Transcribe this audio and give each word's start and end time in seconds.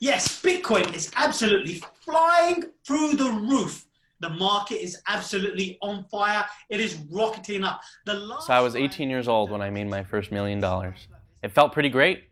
Yes, 0.00 0.42
Bitcoin 0.42 0.94
is 0.94 1.10
absolutely 1.16 1.82
flying 2.04 2.64
through 2.86 3.12
the 3.16 3.30
roof. 3.30 3.86
The 4.20 4.28
market 4.30 4.82
is 4.82 4.98
absolutely 5.08 5.78
on 5.80 6.04
fire. 6.10 6.44
It 6.68 6.80
is 6.80 6.96
rocketing 7.10 7.64
up. 7.64 7.80
The 8.04 8.14
last 8.14 8.46
So 8.46 8.52
I 8.52 8.60
was 8.60 8.76
18 8.76 9.10
years 9.10 9.28
old 9.28 9.50
when 9.50 9.62
I 9.62 9.70
made 9.70 9.88
my 9.88 10.02
first 10.02 10.30
million 10.32 10.60
dollars. 10.60 11.08
It 11.42 11.52
felt 11.52 11.72
pretty 11.72 11.88
great. 11.90 12.24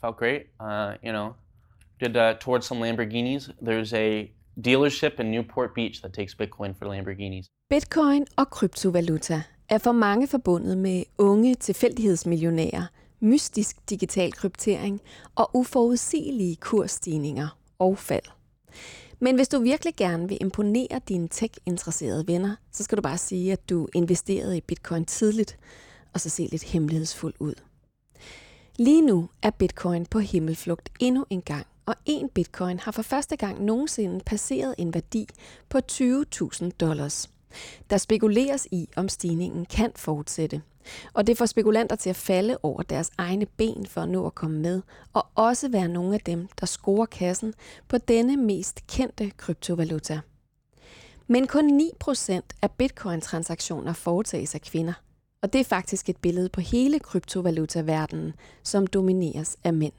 Felt 0.00 0.16
great. 0.16 0.46
Uh, 0.60 0.94
you 1.02 1.12
know, 1.12 1.34
did 2.00 2.16
uh, 2.16 2.34
towards 2.34 2.66
some 2.66 2.80
Lamborghinis. 2.80 3.50
There's 3.60 3.92
a 3.94 4.30
dealership 4.60 5.20
in 5.20 5.30
Newport 5.30 5.74
Beach 5.74 6.02
that 6.02 6.12
takes 6.12 6.34
Bitcoin 6.34 6.74
for 6.76 6.86
Lamborghinis. 6.86 7.46
Bitcoin 7.74 8.26
og 8.36 8.50
kryptovaluta 8.50 9.42
er 9.70 9.78
for 9.78 9.92
mange 9.92 10.28
forbundet 10.28 10.78
med 10.78 11.04
unge 11.18 11.54
tilfældighedsmillionærer, 11.54 12.86
mystisk 13.20 13.90
digital 13.90 14.32
kryptering 14.32 15.00
og 15.34 15.50
uforudsigelige 15.54 16.56
kursstigninger 16.56 17.58
og 17.78 17.98
fald. 17.98 18.24
Men 19.18 19.34
hvis 19.34 19.48
du 19.48 19.60
virkelig 19.60 19.94
gerne 19.96 20.28
vil 20.28 20.38
imponere 20.40 21.00
dine 21.08 21.28
tech-interesserede 21.28 22.26
venner, 22.26 22.56
så 22.72 22.84
skal 22.84 22.96
du 22.96 23.02
bare 23.02 23.18
sige, 23.18 23.52
at 23.52 23.68
du 23.70 23.88
investerede 23.94 24.56
i 24.56 24.60
bitcoin 24.60 25.04
tidligt, 25.04 25.58
og 26.14 26.20
så 26.20 26.30
se 26.30 26.48
lidt 26.50 26.64
hemmelighedsfuld 26.64 27.34
ud. 27.40 27.54
Lige 28.76 29.02
nu 29.02 29.28
er 29.42 29.50
bitcoin 29.50 30.06
på 30.06 30.18
himmelflugt 30.18 30.88
endnu 31.00 31.24
en 31.30 31.42
gang, 31.42 31.66
og 31.86 31.94
en 32.06 32.28
bitcoin 32.28 32.78
har 32.78 32.92
for 32.92 33.02
første 33.02 33.36
gang 33.36 33.64
nogensinde 33.64 34.20
passeret 34.26 34.74
en 34.78 34.94
værdi 34.94 35.28
på 35.68 35.78
20.000 35.92 36.70
dollars. 36.80 37.30
Der 37.90 37.96
spekuleres 37.96 38.68
i, 38.70 38.88
om 38.96 39.08
stigningen 39.08 39.64
kan 39.64 39.92
fortsætte. 39.96 40.62
Og 41.12 41.26
det 41.26 41.38
får 41.38 41.46
spekulanter 41.46 41.96
til 41.96 42.10
at 42.10 42.16
falde 42.16 42.58
over 42.62 42.82
deres 42.82 43.10
egne 43.18 43.46
ben 43.46 43.86
for 43.86 44.00
at 44.00 44.08
nå 44.08 44.26
at 44.26 44.34
komme 44.34 44.58
med, 44.58 44.82
og 45.12 45.26
også 45.34 45.68
være 45.68 45.88
nogle 45.88 46.14
af 46.14 46.20
dem, 46.20 46.48
der 46.60 46.66
scorer 46.66 47.06
kassen 47.06 47.54
på 47.88 47.98
denne 47.98 48.36
mest 48.36 48.86
kendte 48.86 49.30
kryptovaluta. 49.30 50.20
Men 51.26 51.46
kun 51.46 51.90
9% 52.04 52.40
af 52.62 52.70
bitcoin-transaktioner 52.70 53.92
foretages 53.92 54.54
af 54.54 54.60
kvinder. 54.60 54.92
Og 55.42 55.52
det 55.52 55.60
er 55.60 55.64
faktisk 55.64 56.08
et 56.08 56.16
billede 56.16 56.48
på 56.48 56.60
hele 56.60 56.98
kryptovaluta-verdenen, 56.98 58.32
som 58.62 58.86
domineres 58.86 59.56
af 59.64 59.72
mænd. 59.72 59.92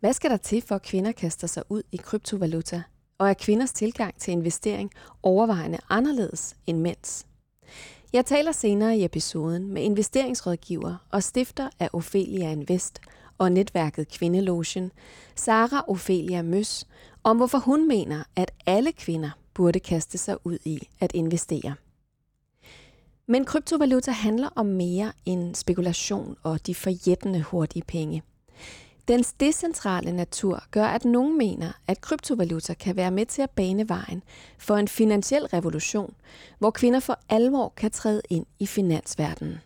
Hvad 0.00 0.12
skal 0.12 0.30
der 0.30 0.36
til 0.36 0.62
for, 0.62 0.74
at 0.74 0.82
kvinder 0.82 1.12
kaster 1.12 1.46
sig 1.46 1.62
ud 1.68 1.82
i 1.92 1.96
kryptovaluta? 1.96 2.82
Og 3.18 3.28
er 3.28 3.34
kvinders 3.34 3.72
tilgang 3.72 4.14
til 4.18 4.32
investering 4.32 4.90
overvejende 5.22 5.78
anderledes 5.90 6.56
end 6.66 6.78
mænds? 6.78 7.26
Jeg 8.12 8.26
taler 8.26 8.52
senere 8.52 8.96
i 8.96 9.04
episoden 9.04 9.72
med 9.72 9.82
investeringsrådgiver 9.82 10.96
og 11.10 11.22
stifter 11.22 11.68
af 11.80 11.88
Ophelia 11.92 12.52
Invest 12.52 13.00
og 13.38 13.52
netværket 13.52 14.08
Kvindelotion, 14.08 14.92
Sara 15.34 15.84
Ophelia 15.88 16.42
Møs, 16.42 16.86
om 17.24 17.36
hvorfor 17.36 17.58
hun 17.58 17.88
mener, 17.88 18.24
at 18.36 18.50
alle 18.66 18.92
kvinder 18.92 19.30
burde 19.54 19.80
kaste 19.80 20.18
sig 20.18 20.46
ud 20.46 20.58
i 20.64 20.88
at 21.00 21.12
investere. 21.14 21.74
Men 23.26 23.44
kryptovaluta 23.44 24.10
handler 24.10 24.48
om 24.56 24.66
mere 24.66 25.12
end 25.24 25.54
spekulation 25.54 26.36
og 26.42 26.66
de 26.66 26.74
forjættende 26.74 27.42
hurtige 27.42 27.82
penge. 27.88 28.22
Dens 29.08 29.32
decentrale 29.32 30.12
natur 30.12 30.62
gør, 30.70 30.84
at 30.84 31.04
nogen 31.04 31.38
mener, 31.38 31.72
at 31.86 32.00
kryptovaluta 32.00 32.74
kan 32.74 32.96
være 32.96 33.10
med 33.10 33.26
til 33.26 33.42
at 33.42 33.50
bane 33.50 33.88
vejen 33.88 34.22
for 34.58 34.76
en 34.76 34.88
finansiel 34.88 35.46
revolution, 35.46 36.14
hvor 36.58 36.70
kvinder 36.70 37.00
for 37.00 37.18
alvor 37.28 37.72
kan 37.76 37.90
træde 37.90 38.22
ind 38.30 38.46
i 38.58 38.66
finansverdenen. 38.66 39.60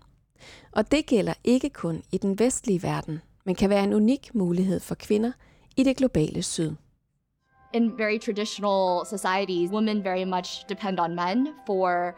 Og 0.72 0.91
det 0.91 1.06
gælder 1.06 1.34
ikke 1.44 1.70
kun 1.70 2.03
i 2.12 2.19
den 2.19 2.39
vestlige 2.39 2.83
verden, 2.83 3.20
men 3.44 3.55
kan 3.55 3.70
være 3.70 3.84
en 3.84 3.94
unik 3.94 4.34
mulighed 4.34 4.81
for 4.81 4.94
kvinder 4.94 5.33
i 5.77 5.83
det 5.83 5.97
globale 5.97 6.42
syd. 6.42 6.72
In 7.75 7.98
very 7.98 8.19
traditional 8.19 9.06
societies, 9.06 9.70
women 9.70 10.05
very 10.05 10.25
much 10.25 10.69
depend 10.69 11.00
on 11.00 11.14
men 11.14 11.48
for 11.66 12.14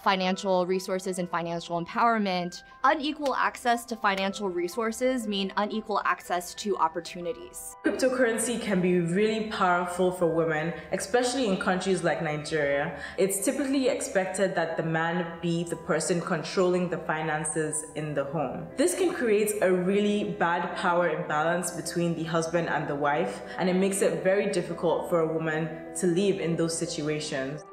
financial 0.00 0.66
resources 0.66 1.18
and 1.18 1.28
financial 1.28 1.82
empowerment. 1.84 2.62
Unequal 2.84 3.34
access 3.34 3.84
to 3.84 3.96
financial 3.96 4.48
resources 4.48 5.26
mean 5.26 5.52
unequal 5.56 6.00
access 6.04 6.54
to 6.54 6.76
opportunities. 6.78 7.76
Cryptocurrency 7.84 8.60
can 8.60 8.80
be 8.80 8.98
really 9.00 9.50
powerful 9.50 10.10
for 10.10 10.26
women, 10.26 10.72
especially 10.92 11.46
in 11.46 11.56
countries 11.56 12.02
like 12.02 12.22
Nigeria. 12.22 12.98
It's 13.18 13.44
typically 13.44 13.88
expected 13.88 14.54
that 14.54 14.76
the 14.76 14.82
man 14.82 15.38
be 15.40 15.64
the 15.64 15.76
person 15.76 16.20
controlling 16.20 16.88
the 16.88 16.98
finances 16.98 17.84
in 17.94 18.14
the 18.14 18.24
home. 18.24 18.66
This 18.76 18.94
can 18.94 19.12
create 19.12 19.52
a 19.62 19.72
really 19.72 20.36
bad 20.38 20.76
power 20.76 21.08
imbalance 21.08 21.70
between 21.70 22.14
the 22.16 22.24
husband 22.24 22.68
and 22.68 22.88
the 22.88 22.96
wife, 22.96 23.42
and 23.58 23.68
it 23.68 23.74
makes 23.74 24.02
it 24.02 24.24
very 24.24 24.50
difficult 24.50 25.08
for 25.08 25.20
a 25.20 25.32
woman 25.32 25.94
to 25.96 26.06
live 26.06 26.40
in 26.40 26.56
those 26.56 26.76
situations. 26.76 27.64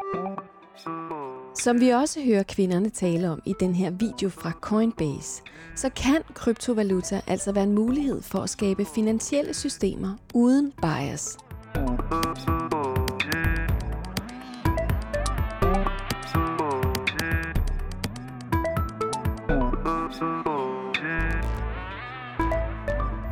Som 1.59 1.79
vi 1.79 1.89
også 1.89 2.21
hører 2.21 2.43
kvinderne 2.43 2.89
tale 2.89 3.29
om 3.29 3.41
i 3.45 3.53
den 3.59 3.75
her 3.75 3.89
video 3.89 4.29
fra 4.29 4.51
Coinbase, 4.61 5.41
så 5.75 5.89
kan 5.89 6.21
kryptovaluta 6.33 7.21
altså 7.27 7.51
være 7.51 7.63
en 7.63 7.73
mulighed 7.73 8.21
for 8.21 8.39
at 8.39 8.49
skabe 8.49 8.85
finansielle 8.85 9.53
systemer 9.53 10.15
uden 10.33 10.73
bias. 10.81 11.37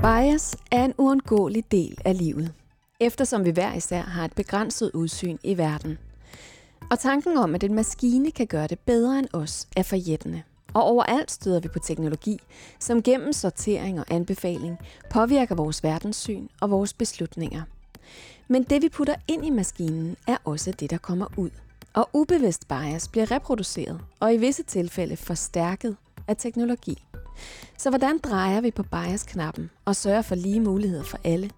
Bias 0.01 0.55
er 0.71 0.85
en 0.85 0.93
uundgåelig 0.97 1.71
del 1.71 1.97
af 2.05 2.17
livet, 2.17 2.53
eftersom 2.99 3.45
vi 3.45 3.49
hver 3.49 3.73
især 3.73 4.01
har 4.01 4.25
et 4.25 4.33
begrænset 4.33 4.91
udsyn 4.93 5.37
i 5.43 5.57
verden– 5.57 5.97
og 6.91 6.99
tanken 6.99 7.37
om, 7.37 7.55
at 7.55 7.63
en 7.63 7.73
maskine 7.73 8.31
kan 8.31 8.47
gøre 8.47 8.67
det 8.67 8.79
bedre 8.79 9.19
end 9.19 9.27
os, 9.33 9.67
er 9.75 9.83
forjættende. 9.83 10.43
Og 10.73 10.83
overalt 10.83 11.31
støder 11.31 11.59
vi 11.59 11.67
på 11.67 11.79
teknologi, 11.79 12.39
som 12.79 13.03
gennem 13.03 13.33
sortering 13.33 13.99
og 13.99 14.05
anbefaling 14.09 14.77
påvirker 15.09 15.55
vores 15.55 15.83
verdenssyn 15.83 16.47
og 16.61 16.71
vores 16.71 16.93
beslutninger. 16.93 17.61
Men 18.47 18.63
det 18.63 18.81
vi 18.81 18.89
putter 18.89 19.15
ind 19.27 19.45
i 19.45 19.49
maskinen 19.49 20.15
er 20.27 20.37
også 20.45 20.71
det, 20.71 20.89
der 20.89 20.97
kommer 20.97 21.25
ud. 21.37 21.49
Og 21.93 22.09
ubevidst 22.13 22.67
bias 22.67 23.07
bliver 23.07 23.31
reproduceret 23.31 24.01
og 24.19 24.33
i 24.33 24.37
visse 24.37 24.63
tilfælde 24.63 25.17
forstærket 25.17 25.97
af 26.27 26.37
teknologi. 26.37 27.03
Så 27.77 27.89
hvordan 27.89 28.17
drejer 28.17 28.61
vi 28.61 28.71
på 28.71 28.83
bias-knappen 28.83 29.69
og 29.85 29.95
sørger 29.95 30.21
for 30.21 30.35
lige 30.35 30.59
muligheder 30.59 31.03
for 31.03 31.19
alle? 31.23 31.49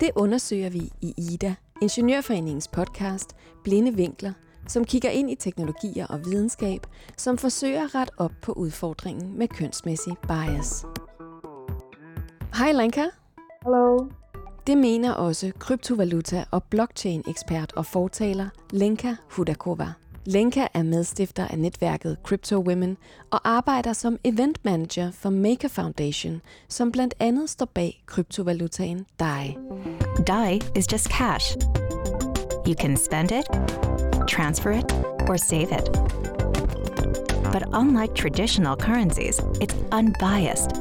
Det 0.00 0.10
undersøger 0.16 0.70
vi 0.70 0.90
i 1.00 1.14
IDA, 1.16 1.54
Ingeniørforeningens 1.82 2.68
podcast 2.68 3.36
Blinde 3.64 3.94
Vinkler, 3.94 4.32
som 4.66 4.84
kigger 4.84 5.10
ind 5.10 5.30
i 5.30 5.34
teknologier 5.34 6.06
og 6.06 6.24
videnskab, 6.24 6.86
som 7.16 7.38
forsøger 7.38 7.84
at 7.84 7.94
rette 7.94 8.12
op 8.16 8.32
på 8.42 8.52
udfordringen 8.52 9.38
med 9.38 9.48
kønsmæssig 9.48 10.16
bias. 10.28 10.84
Hej 12.54 12.72
Lenka. 12.72 13.04
Hello. 13.64 13.98
Det 14.66 14.78
mener 14.78 15.12
også 15.12 15.52
kryptovaluta- 15.58 16.44
og 16.50 16.62
blockchain-ekspert 16.64 17.72
og 17.72 17.86
fortaler 17.86 18.48
Lenka 18.70 19.14
Hudakova. 19.30 19.92
Lenka 20.24 20.66
er 20.74 20.82
medstifter 20.82 21.48
af 21.48 21.58
netværket 21.58 22.16
Crypto 22.22 22.60
Women 22.60 22.96
og 23.30 23.48
arbejder 23.48 23.92
som 23.92 24.18
event 24.24 24.64
manager 24.64 25.10
for 25.10 25.30
Maker 25.30 25.68
Foundation, 25.68 26.40
som 26.68 26.92
blandt 26.92 27.14
andet 27.20 27.50
står 27.50 27.66
bag 27.66 28.02
kryptovalutaen 28.06 29.06
DAI. 29.20 29.56
DAI 30.26 30.60
is 30.76 30.92
just 30.92 31.08
cash. 31.08 31.56
You 32.66 32.74
can 32.74 32.96
spend 32.96 33.30
it, 33.30 33.46
transfer 34.26 34.72
it, 34.72 34.92
or 35.28 35.36
save 35.36 35.72
it. 35.72 35.88
But 37.52 37.68
unlike 37.72 38.14
traditional 38.14 38.76
currencies, 38.76 39.40
it's 39.60 39.74
unbiased. 39.92 40.76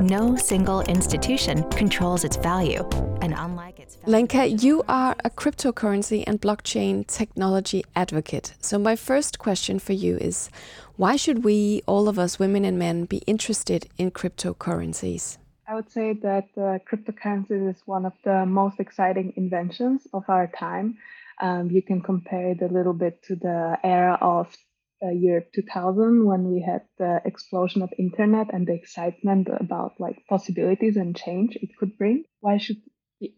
No 0.00 0.36
single 0.36 0.80
institution 0.82 1.62
controls 1.70 2.24
its 2.24 2.36
value, 2.36 2.88
and 3.22 3.32
unlike 3.36 3.78
its 3.78 3.96
Lenka, 4.06 4.46
you 4.48 4.82
are 4.88 5.14
a 5.24 5.30
cryptocurrency 5.30 6.24
and 6.26 6.40
blockchain 6.40 7.06
technology 7.06 7.84
advocate. 7.94 8.54
So 8.60 8.78
my 8.78 8.96
first 8.96 9.38
question 9.38 9.78
for 9.78 9.92
you 9.92 10.16
is 10.16 10.50
why 10.96 11.16
should 11.16 11.44
we, 11.44 11.82
all 11.86 12.08
of 12.08 12.18
us 12.18 12.38
women 12.38 12.64
and 12.64 12.78
men, 12.78 13.04
be 13.04 13.18
interested 13.26 13.88
in 13.96 14.10
cryptocurrencies? 14.10 15.38
I 15.66 15.74
would 15.74 15.90
say 15.90 16.12
that 16.12 16.48
uh, 16.56 16.78
cryptocurrencies 16.90 17.70
is 17.70 17.82
one 17.86 18.04
of 18.04 18.12
the 18.24 18.44
most 18.44 18.80
exciting 18.80 19.32
inventions 19.36 20.06
of 20.12 20.24
our 20.28 20.48
time. 20.48 20.98
Um, 21.40 21.70
you 21.70 21.82
can 21.82 22.00
compare 22.00 22.50
it 22.52 22.62
a 22.62 22.72
little 22.72 22.92
bit 22.94 23.22
to 23.24 23.36
the 23.36 23.78
era 23.82 24.18
of 24.20 24.54
uh, 25.02 25.10
year 25.10 25.44
2000 25.54 26.24
when 26.24 26.50
we 26.52 26.62
had 26.62 26.82
the 26.98 27.20
explosion 27.24 27.82
of 27.82 27.92
internet 27.98 28.52
and 28.52 28.66
the 28.66 28.74
excitement 28.74 29.48
about 29.50 29.92
like 30.00 30.24
possibilities 30.28 30.96
and 30.96 31.16
change 31.16 31.56
it 31.56 31.70
could 31.78 31.96
bring. 31.98 32.24
Why 32.40 32.58
should 32.58 32.80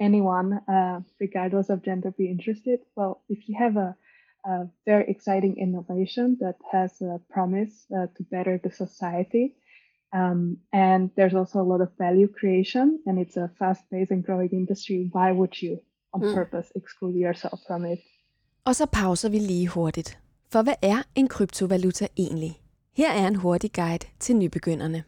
anyone, 0.00 0.60
uh, 0.68 1.00
regardless 1.20 1.70
of 1.70 1.82
gender, 1.82 2.12
be 2.16 2.30
interested? 2.30 2.80
Well, 2.96 3.22
if 3.28 3.48
you 3.48 3.56
have 3.58 3.76
a, 3.76 3.96
a 4.44 4.68
very 4.84 5.04
exciting 5.08 5.56
innovation 5.58 6.36
that 6.40 6.56
has 6.72 7.00
a 7.00 7.20
promise 7.30 7.86
uh, 7.96 8.06
to 8.16 8.22
better 8.30 8.60
the 8.62 8.70
society, 8.70 9.56
Um, 10.12 10.58
and 10.72 11.10
there's 11.16 11.34
also 11.34 11.60
a 11.60 11.70
lot 11.72 11.80
of 11.80 11.96
value 11.98 12.28
creation, 12.28 13.02
and 13.06 13.18
it's 13.18 13.36
a 13.36 13.50
fast-paced 13.58 14.10
and 14.12 14.24
growing 14.24 14.50
industry. 14.50 15.08
Why 15.12 15.32
would 15.32 15.60
you, 15.60 15.82
on 16.16 16.28
Mm. 16.28 16.34
purpose, 16.34 16.68
exclude 16.76 17.14
yourself 17.24 17.60
from 17.66 17.84
it? 17.84 17.98
Og 18.64 18.76
så 18.76 18.86
pauser 18.86 19.28
vi 19.28 19.38
lige 19.38 19.68
hurtigt. 19.68 20.18
For 20.52 20.62
hvad 20.62 20.74
er 20.82 21.02
en 21.14 21.28
kryptovaluta 21.28 22.06
egentlig? 22.16 22.60
Her 22.96 23.10
er 23.12 23.28
en 23.28 23.34
hurtig 23.36 23.72
guide 23.72 24.06
til 24.20 24.36
nybegynderne. 24.36 25.04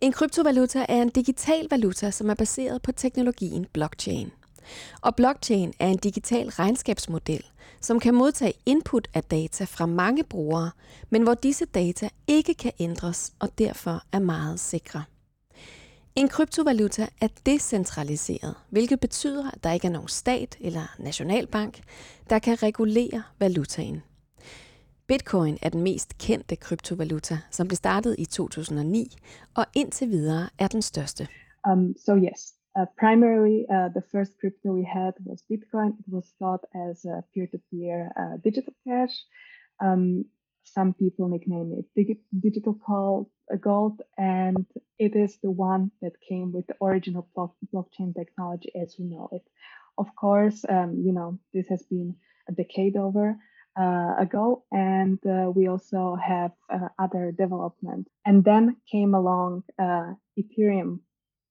En 0.00 0.12
kryptovaluta 0.12 0.86
er 0.88 1.02
en 1.02 1.08
digital 1.10 1.66
valuta, 1.70 2.10
som 2.10 2.30
er 2.30 2.34
baseret 2.34 2.82
på 2.82 2.92
teknologien 2.92 3.66
blockchain. 3.72 4.30
Og 5.02 5.16
blockchain 5.16 5.72
er 5.78 5.88
en 5.88 5.96
digital 5.96 6.48
regnskabsmodel, 6.48 7.44
som 7.80 8.00
kan 8.00 8.14
modtage 8.14 8.52
input 8.66 9.08
af 9.14 9.24
data 9.24 9.64
fra 9.64 9.86
mange 9.86 10.24
brugere, 10.24 10.70
men 11.10 11.22
hvor 11.22 11.34
disse 11.34 11.64
data 11.64 12.08
ikke 12.26 12.54
kan 12.54 12.72
ændres 12.78 13.32
og 13.38 13.48
derfor 13.58 14.02
er 14.12 14.18
meget 14.18 14.60
sikre. 14.60 15.04
En 16.20 16.28
kryptovaluta 16.28 17.02
er 17.22 17.28
decentraliseret, 17.46 18.54
hvilket 18.70 19.00
betyder, 19.00 19.50
at 19.50 19.64
der 19.64 19.72
ikke 19.72 19.86
er 19.86 19.92
nogen 19.92 20.08
stat 20.08 20.58
eller 20.60 20.86
nationalbank, 20.98 21.74
der 22.30 22.38
kan 22.38 22.62
regulere 22.62 23.22
valutaen. 23.38 24.02
Bitcoin 25.08 25.58
er 25.62 25.68
den 25.68 25.82
mest 25.82 26.18
kendte 26.18 26.56
kryptovaluta, 26.56 27.36
som 27.50 27.68
blev 27.68 27.76
startet 27.76 28.16
i 28.18 28.24
2009, 28.24 29.16
og 29.56 29.64
indtil 29.74 30.08
videre 30.08 30.48
er 30.58 30.68
den 30.68 30.82
største. 30.82 31.28
Um, 31.70 31.94
so 32.06 32.12
yes, 32.28 32.40
uh, 32.78 32.86
primarily 33.02 33.58
uh, 33.74 33.88
the 33.96 34.04
first 34.12 34.32
crypto 34.40 34.68
we 34.78 34.84
had 34.98 35.12
was 35.28 35.38
Bitcoin. 35.50 35.90
It 36.00 36.08
was 36.16 36.26
thought 36.40 36.64
as 36.88 36.96
a 37.14 37.16
peer-to-peer 37.32 37.98
uh, 38.20 38.34
digital 38.48 38.74
cash. 38.86 39.14
Um, 39.86 40.02
some 40.76 40.90
people 41.02 41.24
nickname 41.34 41.68
it 41.78 41.86
digital 42.46 42.74
gold, 42.88 43.26
gold, 43.56 44.00
and 44.18 44.66
it 44.98 45.16
is 45.16 45.38
the 45.42 45.50
one 45.50 45.90
that 46.02 46.12
came 46.28 46.52
with 46.52 46.66
the 46.66 46.76
original 46.82 47.28
block- 47.34 47.56
blockchain 47.74 48.14
technology 48.14 48.70
as 48.74 48.96
we 48.98 49.06
know 49.06 49.28
it. 49.32 49.42
Of 49.98 50.14
course, 50.16 50.64
um, 50.68 51.02
you 51.04 51.12
know 51.12 51.38
this 51.52 51.68
has 51.68 51.82
been 51.84 52.16
a 52.48 52.52
decade 52.52 52.96
over 52.96 53.36
uh, 53.78 54.14
ago, 54.18 54.64
and 54.72 55.18
uh, 55.26 55.50
we 55.54 55.68
also 55.68 56.16
have 56.16 56.52
uh, 56.72 56.88
other 56.98 57.32
development. 57.32 58.08
And 58.26 58.44
then 58.44 58.76
came 58.90 59.14
along 59.14 59.64
uh, 59.78 60.14
Ethereum 60.38 61.00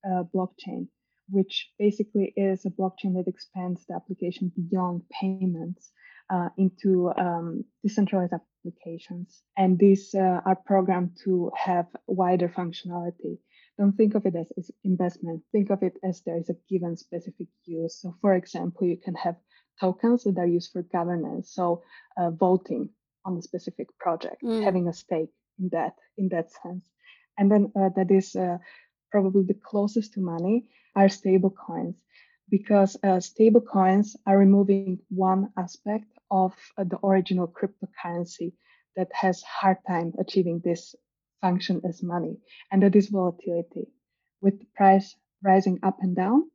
uh, 0.06 0.24
blockchain, 0.34 0.88
which 1.30 1.72
basically 1.78 2.34
is 2.36 2.66
a 2.66 2.69
blockchain 2.69 3.16
that 3.16 3.28
expands 3.28 3.86
the 3.88 3.95
application 3.95 4.52
beyond 4.69 5.04
payments 5.22 5.92
uh, 6.30 6.50
into 6.58 7.12
um, 7.18 7.64
decentralized 7.84 8.34
applications. 8.34 9.44
And 9.58 9.78
these 9.80 10.14
uh, 10.16 10.42
are 10.46 10.56
programmed 10.66 11.18
to 11.26 11.52
have 11.56 11.88
wider 12.08 12.50
functionality. 12.50 13.38
Don't 13.78 13.94
think 13.94 14.16
of 14.16 14.26
it 14.26 14.36
as, 14.36 14.48
as 14.58 14.72
investment. 14.84 15.42
Think 15.52 15.70
of 15.70 15.84
it 15.84 15.98
as 16.04 16.22
there 16.22 16.38
is 16.38 16.50
a 16.50 16.56
given 16.70 16.98
specific 16.98 17.48
use. 17.66 18.00
So, 18.02 18.16
for 18.22 18.34
example, 18.36 18.88
you 18.88 18.98
can 18.98 19.16
have 19.16 19.36
tokens 19.80 20.24
that 20.24 20.38
are 20.38 20.46
used 20.48 20.72
for 20.72 20.81
governance. 20.84 21.52
So, 21.54 21.84
uh, 22.18 22.31
voting 22.31 22.90
on 23.26 23.38
a 23.38 23.42
specific 23.42 23.88
project, 23.98 24.42
Mm. 24.44 24.64
having 24.64 24.88
a 24.88 24.94
stake 24.94 25.31
in 25.60 25.70
that 25.72 25.96
in 26.18 26.30
that 26.30 26.52
sense. 26.52 26.90
And 27.38 27.52
then 27.52 27.72
uh, 27.76 27.90
that 27.96 28.12
is 28.12 28.36
uh, 28.36 28.58
probably 29.12 29.44
the 29.44 29.60
closest 29.70 30.14
to 30.14 30.22
money 30.22 30.68
are 30.96 31.10
stable 31.10 31.52
coins 31.52 31.96
because 32.50 32.98
uh, 33.04 33.20
stable 33.20 33.62
coins 33.62 34.16
are 34.26 34.38
removing 34.38 35.00
one 35.10 35.52
aspect 35.58 36.06
of 36.31 36.54
uh, 36.78 36.84
the 36.84 37.00
original 37.06 37.48
cryptocurrency 37.48 38.54
that 38.96 39.10
has 39.14 39.42
hard 39.44 39.78
time 39.88 40.14
achieving 40.20 40.62
this 40.64 40.96
function 41.42 41.81
as 41.88 42.04
money 42.04 42.38
and 42.72 42.84
that 42.84 42.96
is 42.96 43.10
volatility. 43.10 43.88
With 44.42 44.60
the 44.60 44.68
price 44.76 45.16
rising 45.44 45.80
up 45.84 45.98
and 46.02 46.16
down 46.16 46.50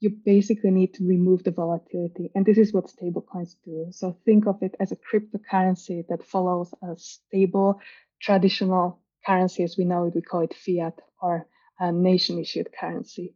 you 0.00 0.10
basically 0.24 0.70
need 0.70 0.94
to 0.94 1.06
remove 1.06 1.42
the 1.44 1.50
volatility 1.50 2.30
and 2.34 2.44
this 2.44 2.58
is 2.58 2.72
what 2.72 2.90
stable 2.90 3.22
coins 3.22 3.56
do. 3.64 3.86
So 3.90 4.16
think 4.24 4.46
of 4.46 4.62
it 4.62 4.74
as 4.80 4.92
a 4.92 4.96
cryptocurrency 4.96 6.06
that 6.08 6.24
follows 6.24 6.72
a 6.82 6.96
stable 6.96 7.80
traditional 8.20 9.00
currency 9.26 9.62
as 9.64 9.76
we 9.78 9.84
know 9.84 10.04
it 10.04 10.14
we 10.14 10.22
call 10.22 10.42
it 10.42 10.54
fiat 10.54 10.98
or 11.20 11.46
a 11.80 11.92
nation 11.92 12.38
issued 12.38 12.68
currency. 12.78 13.34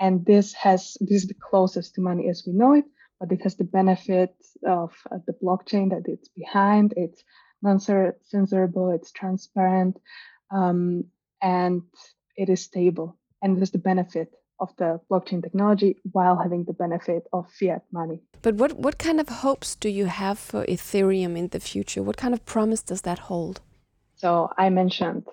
And 0.00 0.24
this 0.26 0.52
has 0.54 0.96
this 1.00 1.22
is 1.22 1.28
the 1.28 1.34
closest 1.34 1.94
to 1.94 2.00
money 2.00 2.28
as 2.28 2.44
we 2.46 2.52
know 2.52 2.74
it 2.74 2.84
but 3.22 3.30
it 3.30 3.42
has 3.42 3.54
the 3.54 3.64
benefit 3.64 4.34
of 4.66 4.92
uh, 5.12 5.18
the 5.28 5.34
blockchain 5.42 5.90
that 5.90 6.02
it's 6.06 6.28
behind 6.36 6.92
it's 6.96 7.22
non-censorable 7.62 8.92
it's 8.94 9.12
transparent 9.12 9.96
um, 10.50 11.04
and 11.40 11.82
it 12.36 12.48
is 12.48 12.62
stable 12.62 13.16
and 13.40 13.56
it 13.56 13.60
has 13.60 13.70
the 13.70 13.78
benefit 13.78 14.32
of 14.58 14.70
the 14.76 15.00
blockchain 15.08 15.40
technology 15.40 15.96
while 16.10 16.36
having 16.36 16.64
the 16.64 16.72
benefit 16.72 17.22
of 17.32 17.46
fiat 17.52 17.82
money 17.92 18.20
But 18.42 18.56
what, 18.56 18.72
what 18.72 18.98
kind 18.98 19.20
of 19.20 19.28
hopes 19.28 19.76
do 19.76 19.88
you 19.88 20.06
have 20.06 20.38
for 20.38 20.64
Ethereum 20.66 21.36
in 21.38 21.48
the 21.48 21.60
future? 21.60 22.02
What 22.02 22.16
kind 22.16 22.34
of 22.34 22.44
promise 22.44 22.82
does 22.82 23.02
that 23.02 23.20
hold? 23.30 23.60
So 24.16 24.50
I 24.58 24.68
mentioned 24.70 25.24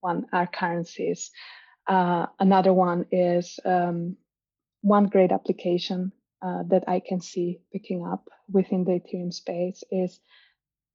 one 0.00 0.26
are 0.32 0.46
currencies. 0.46 1.30
Uh, 1.88 2.26
another 2.38 2.72
one 2.72 3.06
is 3.10 3.58
um, 3.64 4.16
one 4.80 5.06
great 5.06 5.32
application 5.32 6.12
uh, 6.42 6.62
that 6.68 6.84
I 6.88 7.00
can 7.00 7.20
see 7.20 7.60
picking 7.72 8.06
up 8.06 8.28
within 8.50 8.84
the 8.84 9.00
Ethereum 9.00 9.32
space 9.32 9.82
is 9.90 10.20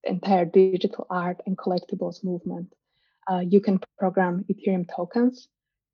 the 0.04 0.12
entire 0.12 0.46
digital 0.46 1.08
art 1.10 1.42
and 1.46 1.58
collectibles 1.58 2.24
movement. 2.24 2.74
Uh, 3.30 3.40
you 3.40 3.62
can 3.62 3.80
program 3.98 4.46
Ethereum 4.52 4.86
tokens 4.94 5.48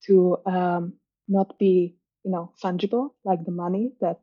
to 0.06 0.38
um, 0.46 0.94
not 1.28 1.58
be, 1.58 1.96
you 2.24 2.32
know, 2.32 2.52
fungible 2.64 3.12
like 3.24 3.44
the 3.46 3.52
money 3.52 3.94
that 4.02 4.20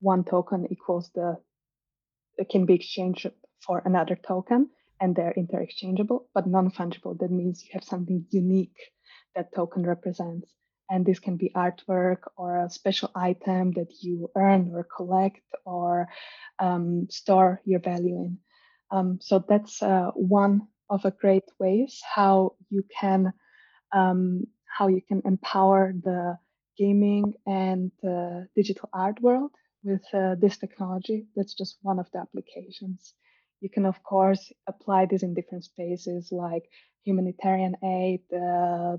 one 0.00 0.24
token 0.24 0.66
equals 0.70 1.10
the 1.14 1.38
can 2.50 2.66
be 2.66 2.74
exchanged 2.74 3.30
for 3.64 3.82
another 3.84 4.16
token 4.16 4.68
and 5.00 5.14
they're 5.14 5.34
interchangeable 5.36 6.28
but 6.34 6.46
non-fungible 6.46 7.18
that 7.18 7.30
means 7.30 7.62
you 7.62 7.70
have 7.72 7.84
something 7.84 8.24
unique 8.30 8.78
that 9.36 9.54
token 9.54 9.84
represents 9.84 10.48
and 10.90 11.06
this 11.06 11.18
can 11.18 11.36
be 11.36 11.50
artwork 11.54 12.18
or 12.36 12.64
a 12.64 12.70
special 12.70 13.10
item 13.14 13.72
that 13.72 13.92
you 14.00 14.30
earn 14.36 14.70
or 14.74 14.86
collect 14.96 15.40
or 15.64 16.08
um, 16.58 17.06
store 17.10 17.60
your 17.64 17.80
value 17.80 18.16
in 18.16 18.38
um, 18.90 19.18
so 19.20 19.44
that's 19.48 19.82
uh, 19.82 20.10
one 20.14 20.62
of 20.90 21.04
a 21.04 21.10
great 21.10 21.44
ways 21.58 22.00
how 22.14 22.54
you 22.70 22.82
can 23.00 23.32
um, 23.92 24.44
how 24.66 24.88
you 24.88 25.02
can 25.06 25.22
empower 25.24 25.92
the 26.02 26.36
gaming 26.78 27.34
and 27.46 27.92
uh, 28.08 28.40
digital 28.56 28.88
art 28.92 29.20
world 29.20 29.50
with 29.82 30.02
uh, 30.14 30.34
this 30.40 30.56
technology. 30.56 31.26
That's 31.36 31.54
just 31.54 31.78
one 31.82 31.98
of 31.98 32.10
the 32.12 32.20
applications. 32.20 33.14
You 33.60 33.68
can, 33.68 33.86
of 33.86 34.02
course, 34.02 34.52
apply 34.66 35.06
this 35.06 35.22
in 35.22 35.34
different 35.34 35.64
spaces 35.64 36.30
like 36.32 36.64
humanitarian 37.04 37.76
aid, 37.84 38.22
uh, 38.32 38.96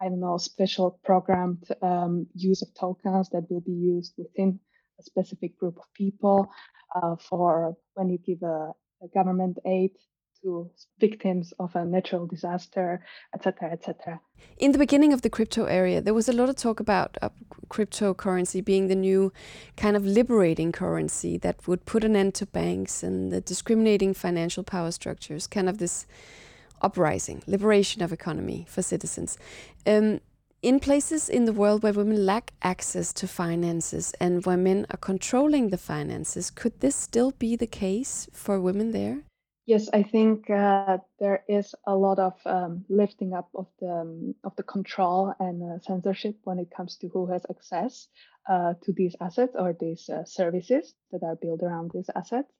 I 0.00 0.08
don't 0.08 0.20
know, 0.20 0.38
special 0.38 0.98
programmed 1.04 1.64
um, 1.82 2.26
use 2.34 2.62
of 2.62 2.68
tokens 2.74 3.30
that 3.30 3.50
will 3.50 3.60
be 3.60 3.72
used 3.72 4.14
within 4.16 4.60
a 4.98 5.02
specific 5.02 5.58
group 5.58 5.76
of 5.76 5.84
people 5.94 6.50
uh, 6.94 7.16
for 7.16 7.76
when 7.94 8.08
you 8.08 8.18
give 8.18 8.42
a, 8.42 8.72
a 9.02 9.08
government 9.12 9.58
aid 9.66 9.92
to 10.42 10.70
victims 11.00 11.52
of 11.58 11.74
a 11.74 11.84
natural 11.84 12.26
disaster, 12.26 13.04
etc., 13.34 13.72
etc. 13.72 14.20
In 14.56 14.72
the 14.72 14.78
beginning 14.78 15.12
of 15.12 15.22
the 15.22 15.30
crypto 15.30 15.64
area, 15.64 16.00
there 16.00 16.14
was 16.14 16.28
a 16.28 16.32
lot 16.32 16.48
of 16.48 16.56
talk 16.56 16.80
about 16.80 17.18
uh, 17.20 17.30
cryptocurrency 17.68 18.64
being 18.64 18.88
the 18.88 18.94
new 18.94 19.32
kind 19.76 19.96
of 19.96 20.04
liberating 20.06 20.72
currency 20.72 21.38
that 21.38 21.66
would 21.66 21.86
put 21.86 22.04
an 22.04 22.14
end 22.14 22.34
to 22.34 22.46
banks 22.46 23.02
and 23.02 23.32
the 23.32 23.40
discriminating 23.40 24.14
financial 24.14 24.62
power 24.62 24.90
structures, 24.90 25.46
kind 25.46 25.68
of 25.68 25.78
this 25.78 26.06
uprising, 26.82 27.42
liberation 27.46 28.02
of 28.02 28.12
economy 28.12 28.66
for 28.68 28.82
citizens. 28.82 29.38
Um, 29.86 30.20
in 30.60 30.80
places 30.80 31.28
in 31.28 31.44
the 31.44 31.52
world 31.52 31.82
where 31.82 31.92
women 31.92 32.26
lack 32.26 32.52
access 32.62 33.12
to 33.12 33.28
finances 33.28 34.12
and 34.20 34.44
where 34.44 34.56
men 34.56 34.86
are 34.90 34.96
controlling 34.96 35.70
the 35.70 35.78
finances, 35.78 36.50
could 36.50 36.80
this 36.80 36.96
still 36.96 37.30
be 37.38 37.54
the 37.54 37.66
case 37.66 38.28
for 38.32 38.60
women 38.60 38.90
there? 38.90 39.20
Yes, 39.66 39.88
I 39.92 40.02
think 40.02 40.48
uh, 40.48 40.96
there 41.20 41.44
is 41.46 41.74
a 41.86 41.94
lot 41.94 42.18
of 42.18 42.32
um, 42.46 42.86
lifting 42.88 43.34
up 43.34 43.50
of 43.54 43.66
the 43.80 43.90
um, 43.90 44.34
of 44.42 44.56
the 44.56 44.62
control 44.62 45.34
and 45.38 45.62
uh, 45.62 45.78
censorship 45.80 46.36
when 46.44 46.58
it 46.58 46.70
comes 46.74 46.96
to 46.96 47.08
who 47.08 47.26
has 47.26 47.44
access 47.50 48.08
uh, 48.48 48.72
to 48.82 48.92
these 48.94 49.14
assets 49.20 49.54
or 49.54 49.76
these 49.78 50.08
uh, 50.08 50.24
services 50.24 50.94
that 51.12 51.22
are 51.22 51.36
built 51.36 51.62
around 51.62 51.90
these 51.92 52.08
assets. 52.16 52.50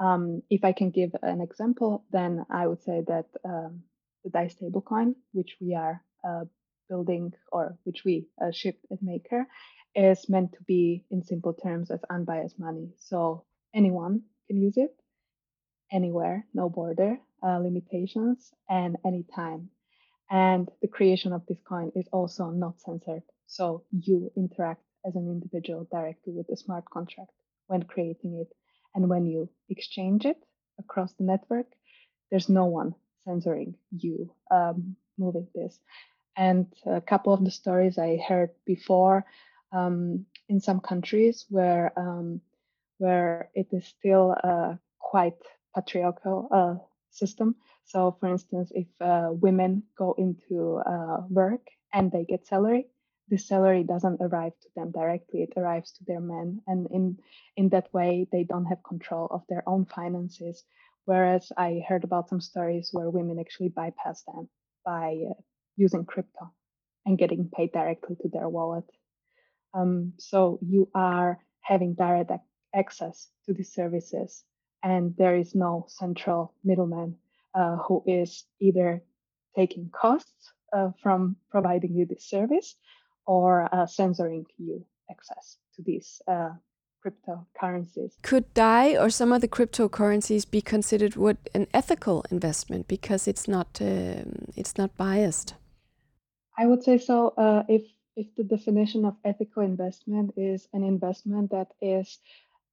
Um, 0.00 0.42
if 0.48 0.64
I 0.64 0.72
can 0.72 0.90
give 0.90 1.10
an 1.22 1.40
example, 1.40 2.04
then 2.10 2.44
I 2.50 2.66
would 2.66 2.82
say 2.82 3.02
that 3.06 3.26
um, 3.44 3.82
the 4.24 4.30
DAI 4.30 4.48
stablecoin, 4.48 5.14
which 5.32 5.56
we 5.60 5.74
are 5.74 6.02
uh, 6.26 6.44
building 6.88 7.34
or 7.52 7.78
which 7.84 8.02
we 8.04 8.26
uh, 8.42 8.50
shipped 8.50 8.84
at 8.90 9.02
Maker, 9.02 9.46
is 9.94 10.28
meant 10.28 10.52
to 10.52 10.62
be, 10.66 11.04
in 11.10 11.22
simple 11.22 11.52
terms, 11.52 11.90
as 11.90 12.00
unbiased 12.08 12.58
money. 12.58 12.88
So 12.98 13.44
anyone 13.74 14.22
can 14.48 14.60
use 14.60 14.76
it 14.76 14.94
anywhere, 15.92 16.46
no 16.54 16.68
border 16.68 17.18
uh, 17.42 17.58
limitations, 17.58 18.52
and 18.68 18.96
anytime. 19.04 19.70
And 20.30 20.68
the 20.80 20.88
creation 20.88 21.32
of 21.32 21.44
this 21.46 21.58
coin 21.68 21.90
is 21.96 22.06
also 22.12 22.50
not 22.50 22.80
censored. 22.80 23.22
So 23.46 23.84
you 23.90 24.30
interact 24.36 24.82
as 25.04 25.16
an 25.16 25.28
individual 25.28 25.88
directly 25.90 26.32
with 26.32 26.46
the 26.46 26.56
smart 26.56 26.84
contract 26.88 27.32
when 27.66 27.82
creating 27.82 28.38
it. 28.46 28.56
And 28.94 29.08
when 29.08 29.26
you 29.26 29.48
exchange 29.68 30.26
it 30.26 30.38
across 30.78 31.12
the 31.14 31.24
network, 31.24 31.66
there's 32.30 32.48
no 32.48 32.66
one 32.66 32.94
censoring 33.24 33.74
you 33.90 34.32
um, 34.50 34.96
moving 35.18 35.46
this. 35.54 35.78
And 36.36 36.66
a 36.86 37.00
couple 37.00 37.32
of 37.32 37.44
the 37.44 37.50
stories 37.50 37.98
I 37.98 38.16
heard 38.16 38.50
before 38.64 39.24
um, 39.72 40.26
in 40.48 40.60
some 40.60 40.80
countries 40.80 41.46
where 41.48 41.92
um, 41.96 42.40
where 42.98 43.48
it 43.54 43.68
is 43.72 43.86
still 43.86 44.32
a 44.32 44.78
quite 44.98 45.36
patriarchal 45.74 46.48
uh, 46.50 46.74
system. 47.10 47.56
So, 47.84 48.16
for 48.20 48.28
instance, 48.28 48.70
if 48.74 48.86
uh, 49.00 49.30
women 49.32 49.82
go 49.96 50.14
into 50.18 50.76
uh, 50.86 51.22
work 51.28 51.66
and 51.92 52.12
they 52.12 52.24
get 52.24 52.46
salary, 52.46 52.86
the 53.30 53.38
salary 53.38 53.84
doesn't 53.84 54.20
arrive 54.20 54.52
to 54.60 54.68
them 54.74 54.90
directly; 54.90 55.42
it 55.42 55.52
arrives 55.56 55.92
to 55.92 56.04
their 56.04 56.20
men, 56.20 56.60
and 56.66 56.88
in 56.90 57.18
in 57.56 57.68
that 57.70 57.92
way, 57.94 58.26
they 58.32 58.44
don't 58.44 58.66
have 58.66 58.82
control 58.82 59.28
of 59.30 59.42
their 59.48 59.62
own 59.68 59.86
finances. 59.86 60.64
Whereas 61.04 61.52
I 61.56 61.82
heard 61.88 62.04
about 62.04 62.28
some 62.28 62.40
stories 62.40 62.90
where 62.92 63.08
women 63.08 63.38
actually 63.38 63.70
bypass 63.70 64.22
them 64.24 64.48
by 64.84 65.24
uh, 65.30 65.40
using 65.76 66.04
crypto 66.04 66.52
and 67.06 67.18
getting 67.18 67.48
paid 67.48 67.72
directly 67.72 68.16
to 68.20 68.28
their 68.28 68.48
wallet. 68.48 68.84
Um, 69.74 70.12
so 70.18 70.58
you 70.60 70.90
are 70.94 71.38
having 71.60 71.94
direct 71.94 72.32
access 72.74 73.28
to 73.46 73.54
these 73.54 73.72
services, 73.72 74.44
and 74.82 75.16
there 75.16 75.36
is 75.36 75.54
no 75.54 75.86
central 75.88 76.54
middleman 76.64 77.16
uh, 77.54 77.76
who 77.76 78.02
is 78.06 78.44
either 78.60 79.02
taking 79.56 79.90
costs 79.90 80.52
uh, 80.72 80.90
from 81.02 81.36
providing 81.50 81.94
you 81.94 82.06
this 82.06 82.28
service 82.28 82.76
or 83.30 83.72
uh, 83.72 83.86
censoring 83.86 84.44
you 84.58 84.84
access 85.08 85.58
to 85.76 85.82
these 85.82 86.20
uh, 86.26 86.50
cryptocurrencies. 87.02 88.14
Could 88.22 88.52
DAI 88.54 88.96
or 88.96 89.08
some 89.08 89.32
of 89.32 89.40
the 89.40 89.46
cryptocurrencies 89.56 90.50
be 90.50 90.60
considered 90.60 91.14
what 91.14 91.36
an 91.54 91.68
ethical 91.72 92.24
investment 92.32 92.88
because 92.88 93.28
it's 93.28 93.46
not 93.46 93.68
um, 93.80 94.46
it's 94.56 94.76
not 94.76 94.96
biased? 94.96 95.54
I 96.58 96.66
would 96.66 96.82
say 96.82 96.98
so. 96.98 97.16
Uh, 97.36 97.62
if 97.68 97.84
if 98.16 98.26
the 98.34 98.42
definition 98.56 99.04
of 99.04 99.14
ethical 99.24 99.62
investment 99.62 100.34
is 100.36 100.68
an 100.72 100.82
investment 100.82 101.52
that 101.52 101.68
is 101.80 102.18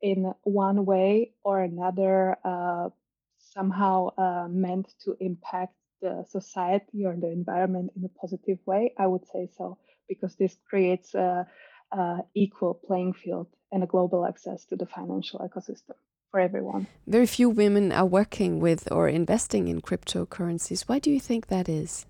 in 0.02 0.34
one 0.42 0.86
way 0.86 1.34
or 1.44 1.62
another 1.62 2.36
uh, 2.44 2.90
somehow 3.38 4.10
uh, 4.18 4.48
meant 4.50 4.88
to 5.04 5.16
impact 5.20 5.76
the 6.02 6.26
society 6.28 7.06
or 7.06 7.16
the 7.16 7.32
environment 7.32 7.92
in 7.96 8.04
a 8.06 8.10
positive 8.22 8.60
way, 8.66 8.94
I 8.98 9.06
would 9.08 9.26
say 9.28 9.50
so, 9.58 9.78
because 10.08 10.36
this 10.36 10.56
creates 10.70 11.14
a, 11.16 11.48
a 11.92 12.18
equal 12.36 12.74
playing 12.74 13.14
field 13.14 13.48
and 13.72 13.84
a 13.84 13.88
global 13.88 14.26
access 14.26 14.66
to 14.66 14.76
the 14.76 14.86
financial 14.86 15.40
ecosystem 15.40 15.96
for 16.32 16.40
everyone. 16.40 16.88
Very 17.06 17.26
few 17.26 17.50
women 17.50 17.92
are 17.92 18.06
working 18.06 18.60
with 18.60 18.92
or 18.92 19.08
investing 19.08 19.68
in 19.68 19.82
cryptocurrencies. 19.82 20.84
Why 20.88 21.00
do 21.00 21.12
you 21.12 21.20
think 21.20 21.48
that 21.48 21.70
is? 21.70 22.06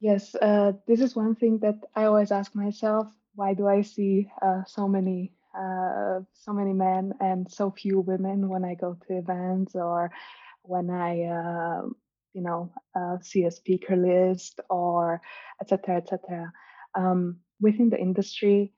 Yes, 0.00 0.34
uh, 0.34 0.72
this 0.86 1.00
is 1.00 1.14
one 1.14 1.36
thing 1.36 1.58
that 1.58 1.78
I 1.94 2.04
always 2.04 2.32
ask 2.32 2.54
myself. 2.54 3.06
Why 3.34 3.54
do 3.54 3.68
I 3.68 3.82
see 3.82 4.28
uh, 4.42 4.62
so 4.66 4.88
many 4.88 5.32
uh, 5.54 6.20
so 6.32 6.52
many 6.52 6.72
men 6.72 7.12
and 7.20 7.50
so 7.50 7.70
few 7.70 8.00
women 8.00 8.48
when 8.48 8.64
I 8.64 8.74
go 8.74 8.96
to 9.06 9.18
events 9.18 9.74
or 9.74 10.10
when 10.62 10.88
I, 10.88 11.24
uh, 11.24 11.82
you 12.32 12.42
know, 12.42 12.72
uh, 12.96 13.18
see 13.20 13.44
a 13.44 13.50
speaker 13.50 13.96
list 13.96 14.60
or 14.70 15.20
etc. 15.60 15.96
etc. 15.98 16.52
Um, 16.94 17.38
within 17.60 17.90
the 17.90 17.98
industry, 17.98 18.72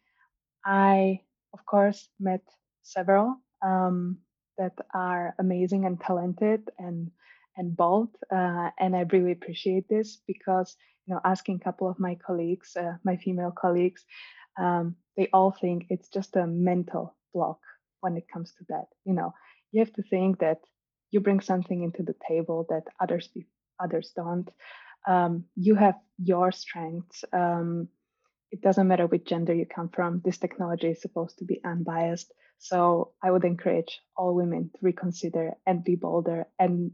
I 0.64 1.20
of 1.52 1.64
course 1.66 2.08
met 2.20 2.42
several 2.82 3.36
um, 3.64 4.18
that 4.58 4.74
are 4.92 5.34
amazing 5.38 5.84
and 5.84 6.00
talented 6.00 6.70
and 6.78 7.10
and 7.56 7.76
bold, 7.76 8.08
uh, 8.34 8.70
and 8.80 8.96
I 8.96 9.06
really 9.12 9.32
appreciate 9.32 9.88
this 9.88 10.18
because 10.26 10.76
you 11.06 11.14
know 11.14 11.20
asking 11.24 11.56
a 11.56 11.64
couple 11.64 11.88
of 11.88 12.00
my 12.00 12.16
colleagues, 12.16 12.76
uh, 12.76 12.94
my 13.04 13.16
female 13.16 13.52
colleagues, 13.52 14.04
um, 14.58 14.96
they 15.16 15.28
all 15.32 15.52
think 15.52 15.86
it's 15.90 16.08
just 16.08 16.36
a 16.36 16.46
mental 16.46 17.16
block 17.32 17.60
when 18.00 18.16
it 18.16 18.26
comes 18.32 18.52
to 18.58 18.64
that. 18.68 18.86
You 19.04 19.14
know, 19.14 19.32
you 19.72 19.80
have 19.80 19.92
to 19.94 20.02
think 20.02 20.40
that 20.40 20.58
you 21.10 21.20
bring 21.20 21.40
something 21.40 21.82
into 21.82 22.02
the 22.02 22.14
table 22.28 22.66
that 22.70 22.84
others 23.00 23.28
be, 23.28 23.46
others 23.82 24.12
don't. 24.16 24.50
Um, 25.06 25.44
you 25.54 25.74
have 25.74 25.96
your 26.18 26.50
strengths. 26.52 27.24
Um, 27.32 27.88
it 28.54 28.60
doesn't 28.60 28.86
matter 28.86 29.08
which 29.08 29.24
gender 29.24 29.52
you 29.52 29.66
come 29.66 29.88
from. 29.88 30.22
This 30.24 30.38
technology 30.38 30.86
is 30.86 31.02
supposed 31.02 31.38
to 31.38 31.44
be 31.44 31.60
unbiased. 31.64 32.32
So 32.58 33.10
I 33.20 33.32
would 33.32 33.44
encourage 33.44 34.00
all 34.16 34.32
women 34.32 34.70
to 34.72 34.78
reconsider 34.80 35.54
and 35.66 35.82
be 35.82 35.96
bolder 35.96 36.46
and 36.56 36.92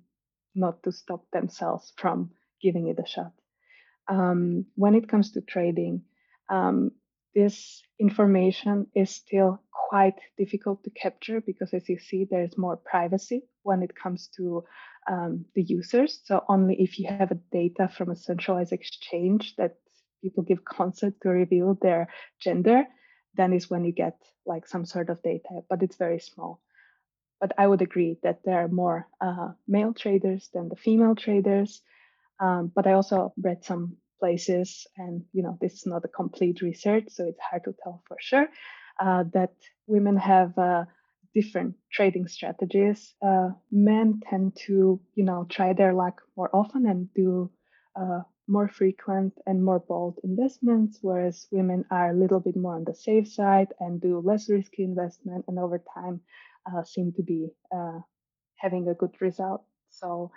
not 0.54 0.82
to 0.84 0.90
stop 0.90 1.26
themselves 1.34 1.92
from 1.98 2.30
giving 2.62 2.88
it 2.88 2.98
a 2.98 3.06
shot. 3.06 3.32
Um, 4.08 4.64
when 4.74 4.94
it 4.94 5.06
comes 5.06 5.32
to 5.32 5.42
trading, 5.42 6.04
um, 6.48 6.92
this 7.34 7.82
information 8.00 8.86
is 8.94 9.10
still 9.10 9.62
quite 9.90 10.18
difficult 10.38 10.82
to 10.84 10.90
capture 10.90 11.42
because, 11.42 11.74
as 11.74 11.86
you 11.90 11.98
see, 11.98 12.24
there's 12.24 12.56
more 12.56 12.78
privacy 12.78 13.42
when 13.64 13.82
it 13.82 13.94
comes 13.94 14.30
to 14.38 14.64
um, 15.10 15.44
the 15.54 15.62
users. 15.62 16.22
So, 16.24 16.42
only 16.48 16.80
if 16.80 16.98
you 16.98 17.06
have 17.06 17.30
a 17.30 17.40
data 17.52 17.90
from 17.94 18.10
a 18.10 18.16
centralized 18.16 18.72
exchange 18.72 19.56
that 19.56 19.76
people 20.22 20.42
give 20.42 20.64
consent 20.64 21.14
to 21.22 21.28
reveal 21.30 21.78
their 21.80 22.08
gender, 22.40 22.84
then 23.34 23.52
is 23.52 23.70
when 23.70 23.84
you 23.84 23.92
get 23.92 24.16
like 24.46 24.66
some 24.66 24.84
sort 24.84 25.10
of 25.10 25.22
data, 25.22 25.62
but 25.68 25.82
it's 25.82 25.96
very 25.96 26.18
small. 26.20 26.60
But 27.40 27.52
I 27.56 27.66
would 27.66 27.82
agree 27.82 28.18
that 28.22 28.40
there 28.44 28.60
are 28.62 28.68
more 28.68 29.08
uh, 29.20 29.52
male 29.66 29.94
traders 29.94 30.50
than 30.52 30.68
the 30.68 30.76
female 30.76 31.14
traders. 31.14 31.80
Um, 32.40 32.72
but 32.74 32.86
I 32.86 32.92
also 32.92 33.32
read 33.40 33.64
some 33.64 33.96
places, 34.18 34.86
and 34.96 35.24
you 35.32 35.42
know 35.42 35.58
this 35.60 35.74
is 35.74 35.86
not 35.86 36.04
a 36.04 36.08
complete 36.08 36.62
research, 36.62 37.04
so 37.08 37.26
it's 37.26 37.40
hard 37.40 37.64
to 37.64 37.74
tell 37.82 38.02
for 38.06 38.16
sure 38.20 38.46
uh, 39.00 39.24
that 39.32 39.54
women 39.86 40.16
have 40.16 40.56
uh, 40.58 40.84
different 41.34 41.74
trading 41.92 42.26
strategies. 42.28 43.14
Uh, 43.22 43.50
men 43.70 44.20
tend 44.28 44.56
to 44.66 45.00
you 45.14 45.24
know 45.24 45.46
try 45.48 45.72
their 45.72 45.94
luck 45.94 46.22
more 46.36 46.50
often 46.54 46.86
and 46.86 47.12
do 47.14 47.50
uh, 48.00 48.20
more 48.50 48.68
frequent 48.68 49.32
and 49.46 49.64
more 49.64 49.78
bold 49.78 50.18
investments, 50.24 50.98
whereas 51.00 51.46
women 51.52 51.84
are 51.90 52.10
a 52.10 52.18
little 52.18 52.40
bit 52.40 52.56
more 52.56 52.74
on 52.74 52.84
the 52.84 52.94
safe 52.94 53.28
side 53.28 53.68
and 53.78 54.00
do 54.00 54.20
less 54.20 54.50
risky 54.50 54.82
investment, 54.82 55.44
and 55.48 55.58
over 55.58 55.82
time 55.94 56.20
uh, 56.66 56.82
seem 56.82 57.12
to 57.12 57.22
be 57.22 57.48
uh, 57.74 58.00
having 58.56 58.88
a 58.88 58.94
good 58.94 59.14
result. 59.20 59.62
So, 59.90 60.32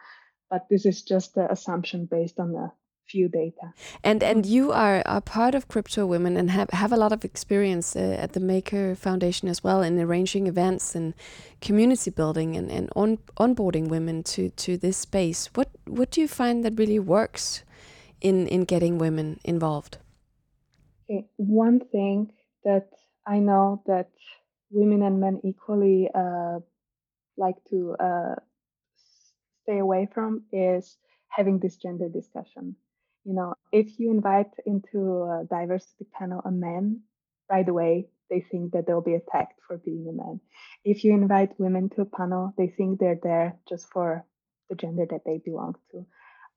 but 0.50 0.68
this 0.70 0.86
is 0.86 1.02
just 1.02 1.34
the 1.34 1.52
assumption 1.52 2.06
based 2.06 2.40
on 2.40 2.54
the 2.54 2.72
few 3.08 3.28
data. 3.28 3.74
And 4.04 4.24
and 4.24 4.46
you 4.46 4.72
are 4.72 5.04
a 5.06 5.22
part 5.22 5.56
of 5.56 5.68
Crypto 5.68 6.06
Women 6.06 6.38
and 6.38 6.50
have, 6.52 6.70
have 6.70 6.92
a 6.92 6.98
lot 6.98 7.12
of 7.12 7.26
experience 7.26 7.96
uh, 7.96 8.18
at 8.20 8.34
the 8.34 8.40
Maker 8.40 8.96
Foundation 8.96 9.50
as 9.50 9.64
well 9.64 9.82
in 9.82 10.00
arranging 10.00 10.48
events 10.48 10.96
and 10.96 11.14
community 11.62 12.12
building 12.12 12.56
and, 12.56 12.72
and 12.72 12.90
on, 12.96 13.18
onboarding 13.38 13.88
women 13.90 14.24
to, 14.24 14.50
to 14.52 14.78
this 14.78 14.98
space. 14.98 15.50
What 15.54 15.70
what 15.86 16.12
do 16.12 16.22
you 16.22 16.28
find 16.28 16.64
that 16.64 16.80
really 16.80 17.00
works 17.00 17.64
in, 18.24 18.48
in 18.48 18.64
getting 18.66 18.98
women 18.98 19.40
involved? 19.44 20.00
One 21.38 21.80
thing 21.80 22.32
that 22.64 22.90
I 23.28 23.38
know 23.40 23.84
that 23.86 24.10
women 24.72 25.04
and 25.04 25.20
men 25.20 25.42
equally 25.44 26.10
uh, 26.16 26.60
like 27.38 27.58
to 27.70 27.96
uh, 28.00 28.36
stay 29.62 29.78
away 29.78 30.08
from 30.12 30.44
is 30.52 30.98
having 31.30 31.60
this 31.60 31.76
gender 31.76 32.10
discussion 32.10 32.76
you 33.24 33.34
know, 33.34 33.56
if 33.72 34.00
you 34.00 34.12
invite 34.12 34.52
into 34.66 35.24
a 35.24 35.46
diversity 35.50 36.06
panel 36.12 36.42
a 36.44 36.52
man, 36.52 37.02
right 37.50 37.68
away 37.68 38.08
they 38.30 38.40
think 38.40 38.72
that 38.72 38.88
they'll 38.88 39.02
be 39.02 39.14
attacked 39.14 39.60
for 39.68 39.78
being 39.78 40.08
a 40.10 40.14
man. 40.14 40.40
If 40.84 41.04
you 41.04 41.14
invite 41.14 41.60
women 41.60 41.90
to 41.90 42.02
a 42.02 42.06
panel, 42.06 42.54
they 42.58 42.68
think 42.68 43.00
they're 43.00 43.20
there 43.22 43.58
just 43.70 43.88
for 43.90 44.26
the 44.70 44.76
gender 44.76 45.06
that 45.10 45.22
they 45.26 45.38
belong 45.38 45.76
to. 45.92 46.06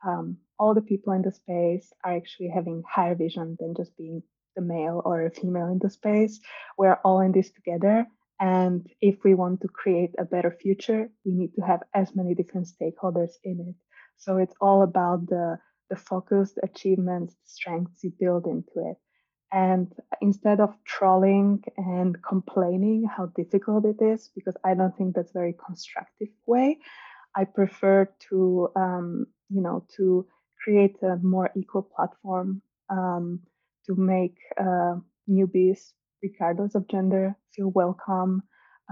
Um, 0.07 0.39
all 0.59 0.75
the 0.75 0.81
people 0.93 1.13
in 1.13 1.23
the 1.23 1.33
space 1.33 1.93
are 2.05 2.17
actually 2.17 2.49
having 2.49 2.83
higher 2.89 3.15
vision 3.15 3.57
than 3.61 3.75
just 3.77 3.97
being 3.97 4.23
the 4.55 4.63
male 4.63 5.03
or 5.05 5.27
a 5.27 5.31
female 5.31 5.67
in 5.67 5.81
the 5.83 5.91
space. 5.91 6.41
We're 6.79 7.01
all 7.05 7.21
in 7.21 7.33
this 7.33 7.51
together. 7.51 8.07
And 8.39 8.87
if 9.01 9.17
we 9.25 9.35
want 9.35 9.63
to 9.63 9.69
create 9.69 10.15
a 10.19 10.25
better 10.25 10.51
future, 10.51 11.11
we 11.25 11.33
need 11.33 11.55
to 11.55 11.63
have 11.63 11.83
as 11.95 12.15
many 12.15 12.35
different 12.35 12.69
stakeholders 12.69 13.33
in 13.45 13.61
it. 13.69 13.75
So 14.19 14.39
it's 14.39 14.55
all 14.61 14.83
about 14.83 15.27
the 15.27 15.59
the 15.89 15.97
focus, 15.97 16.53
the 16.53 16.65
achievements, 16.65 17.35
the 17.35 17.49
strengths 17.49 18.03
you 18.03 18.13
build 18.19 18.47
into 18.47 18.91
it. 18.91 18.97
And 19.53 19.93
instead 20.21 20.61
of 20.61 20.75
trolling 20.85 21.63
and 21.77 22.21
complaining 22.23 23.05
how 23.05 23.27
difficult 23.27 23.85
it 23.85 24.03
is, 24.03 24.31
because 24.35 24.57
I 24.65 24.75
don't 24.75 24.97
think 24.97 25.15
that's 25.15 25.31
a 25.31 25.39
very 25.39 25.55
constructive 25.65 26.29
way, 26.45 26.79
I 27.37 27.45
prefer 27.45 28.13
to, 28.29 28.69
um, 28.75 29.27
you 29.49 29.61
know, 29.61 29.85
to 29.97 30.27
create 30.63 30.97
a 31.03 31.17
more 31.23 31.51
equal 31.57 31.83
platform 31.83 32.63
um, 32.91 33.41
to 33.87 33.95
make 33.95 34.37
uh, 34.59 34.97
newbies, 35.29 35.93
regardless 36.23 36.75
of 36.75 36.89
gender, 36.89 37.37
feel 37.55 37.69
welcome, 37.71 38.43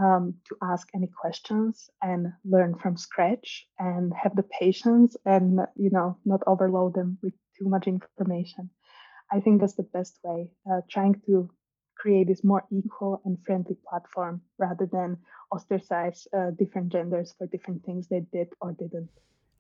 um, 0.01 0.35
to 0.49 0.57
ask 0.63 0.89
any 0.95 1.07
questions 1.07 1.89
and 2.03 2.33
learn 2.45 2.75
from 2.77 2.97
scratch 2.97 3.67
and 3.79 4.13
have 4.15 4.35
the 4.35 4.43
patience 4.43 5.17
and 5.25 5.61
you 5.77 5.91
know 5.91 6.17
not 6.25 6.41
overload 6.47 6.95
them 6.95 7.19
with 7.23 7.35
too 7.57 7.69
much 7.69 7.87
information. 7.87 8.71
I 9.33 9.41
think 9.41 9.61
that's 9.61 9.75
the 9.75 9.85
best 9.85 10.19
way 10.25 10.51
uh, 10.71 10.81
trying 10.91 11.21
to 11.27 11.49
create 11.97 12.27
this 12.29 12.45
more 12.45 12.65
equal 12.71 13.23
and 13.25 13.39
friendly 13.47 13.77
platform 13.89 14.43
rather 14.59 14.87
than 14.87 15.17
ostracize 15.53 16.27
uh, 16.37 16.51
different 16.59 16.91
genders 16.91 17.35
for 17.39 17.47
different 17.47 17.85
things 17.85 18.09
they 18.09 18.27
did 18.33 18.49
or 18.61 18.73
didn't 18.73 19.09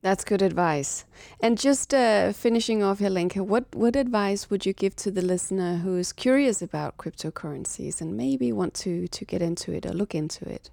That's 0.05 0.23
good 0.23 0.43
advice. 0.43 1.07
And 1.41 1.57
just 1.57 1.95
uh, 1.95 2.35
finishing 2.35 2.83
off, 2.83 2.99
Helenka, 2.99 3.41
what, 3.41 3.75
what 3.75 3.97
advice 3.97 4.51
would 4.51 4.67
you 4.67 4.75
give 4.75 4.95
to 4.97 5.11
the 5.11 5.23
listener 5.23 5.79
who 5.79 5.97
is 5.97 6.13
curious 6.13 6.61
about 6.61 6.99
cryptocurrencies 6.99 8.03
and 8.03 8.15
maybe 8.15 8.53
want 8.53 8.75
to, 8.75 9.09
to 9.09 9.25
get 9.25 9.41
into 9.41 9.73
it 9.73 9.87
or 9.87 9.95
look 9.95 10.15
into 10.15 10.47
it? 10.47 10.69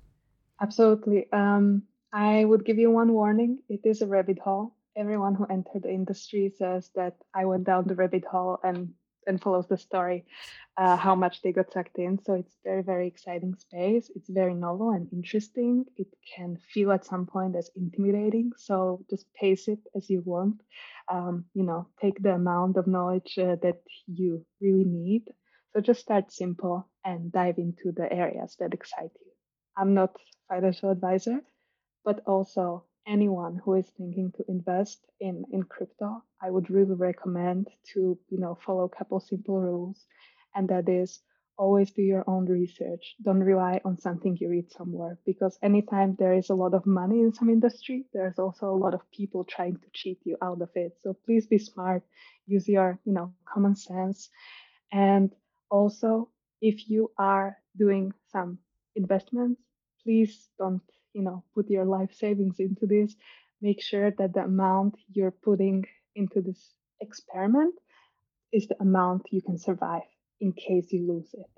Absolutely. 0.62 1.32
Um, 1.32 1.84
I 2.12 2.44
would 2.44 2.66
give 2.66 2.78
you 2.78 2.92
one 2.92 3.14
warning. 3.14 3.60
It 3.70 3.80
is 3.86 4.02
a 4.02 4.06
rabbit 4.06 4.38
hole. 4.38 4.76
Everyone 4.98 5.36
who 5.36 5.46
entered 5.46 5.84
the 5.84 5.94
industry 5.94 6.54
says 6.58 6.92
that 6.96 7.16
I 7.34 7.46
went 7.46 7.64
down 7.64 7.88
the 7.88 7.96
rabbit 7.96 8.26
hole 8.26 8.60
and 8.66 8.90
and 9.28 9.42
follows 9.42 9.68
the 9.68 9.78
story 9.78 10.26
uh, 10.78 10.96
how 10.96 11.16
much 11.16 11.42
they 11.42 11.52
got 11.52 11.72
sucked 11.72 11.98
in. 11.98 12.20
So 12.24 12.34
it's 12.34 12.56
very 12.64 12.84
very 12.84 13.08
exciting 13.08 13.56
space. 13.56 14.10
It's 14.16 14.30
very 14.30 14.54
novel 14.54 14.92
and 14.92 15.08
interesting. 15.12 15.86
It 15.98 16.08
can 16.36 16.58
feel 16.74 16.92
at 16.92 17.06
some 17.06 17.26
point 17.26 17.56
as 17.56 17.70
intimidating. 17.76 18.52
So 18.58 19.04
just 19.10 19.26
pace 19.34 19.68
it 19.68 19.80
as 19.96 20.10
you 20.10 20.22
want. 20.26 20.62
Um, 21.12 21.46
you 21.54 21.64
know 21.64 21.88
take 22.02 22.22
the 22.22 22.34
amount 22.34 22.78
of 22.78 22.88
knowledge 22.88 23.38
uh, 23.38 23.56
that 23.64 23.82
you 24.08 24.46
really 24.62 24.86
need. 24.86 25.24
So 25.74 25.82
just 25.82 26.02
start 26.02 26.32
simple 26.32 26.88
and 27.06 27.32
dive 27.32 27.58
into 27.58 27.92
the 27.92 28.12
areas 28.12 28.56
that 28.60 28.74
excite 28.74 29.12
you. 29.20 29.32
I'm 29.78 29.94
not 29.94 30.18
financial 30.50 30.92
advisor 30.92 31.42
but 32.04 32.22
also 32.26 32.84
anyone 33.08 33.60
who 33.64 33.74
is 33.76 33.88
thinking 33.98 34.32
to 34.38 34.44
invest 34.48 35.00
in 35.20 35.44
in 35.52 35.64
crypto 35.64 36.24
i 36.42 36.50
would 36.50 36.70
really 36.70 36.96
recommend 36.96 37.68
to 37.94 38.18
you 38.30 38.40
know 38.40 38.56
follow 38.66 38.86
a 38.86 38.98
couple 38.98 39.20
simple 39.20 39.60
rules. 39.60 40.06
And 40.56 40.68
that 40.70 40.90
is 40.90 41.22
always 41.58 41.92
do 41.92 42.02
your 42.02 42.24
own 42.28 42.46
research. 42.46 43.16
Don't 43.24 43.40
rely 43.40 43.80
on 43.86 43.98
something 43.98 44.38
you 44.40 44.50
read 44.50 44.72
somewhere 44.72 45.18
because 45.26 45.58
anytime 45.62 46.16
there 46.20 46.34
is 46.34 46.50
a 46.50 46.56
lot 46.56 46.74
of 46.74 46.86
money 46.86 47.22
in 47.22 47.34
some 47.34 47.50
industry 47.50 48.06
there's 48.14 48.40
also 48.40 48.68
a 48.70 48.82
lot 48.84 48.94
of 48.94 49.10
people 49.12 49.44
trying 49.46 49.76
to 49.78 49.88
cheat 49.94 50.20
you 50.26 50.38
out 50.42 50.62
of 50.62 50.70
it. 50.76 50.98
So 51.02 51.14
please 51.26 51.48
be 51.48 51.58
smart. 51.58 52.04
Use 52.48 52.68
your 52.68 53.00
you 53.06 53.14
know 53.14 53.34
common 53.46 53.76
sense. 53.76 54.30
And 54.92 55.32
also 55.70 56.30
if 56.62 56.90
you 56.90 57.12
are 57.18 57.58
doing 57.78 58.14
some 58.32 58.60
investments 58.96 59.62
please 60.04 60.50
don't 60.60 60.82
you 61.14 61.22
know 61.22 61.44
put 61.54 61.70
your 61.70 61.86
life 61.86 62.14
savings 62.14 62.60
into 62.60 62.86
this 62.86 63.16
make 63.62 63.82
sure 63.82 64.12
that 64.12 64.34
the 64.34 64.42
amount 64.42 64.96
you're 65.12 65.32
putting 65.32 65.86
into 66.16 66.42
this 66.42 66.74
experiment 67.00 67.76
is 68.52 68.68
the 68.68 68.76
amount 68.82 69.24
you 69.32 69.42
can 69.42 69.58
survive 69.58 70.10
in 70.40 70.52
case 70.54 70.92
you 70.92 71.08
lose 71.08 71.34
it 71.34 71.52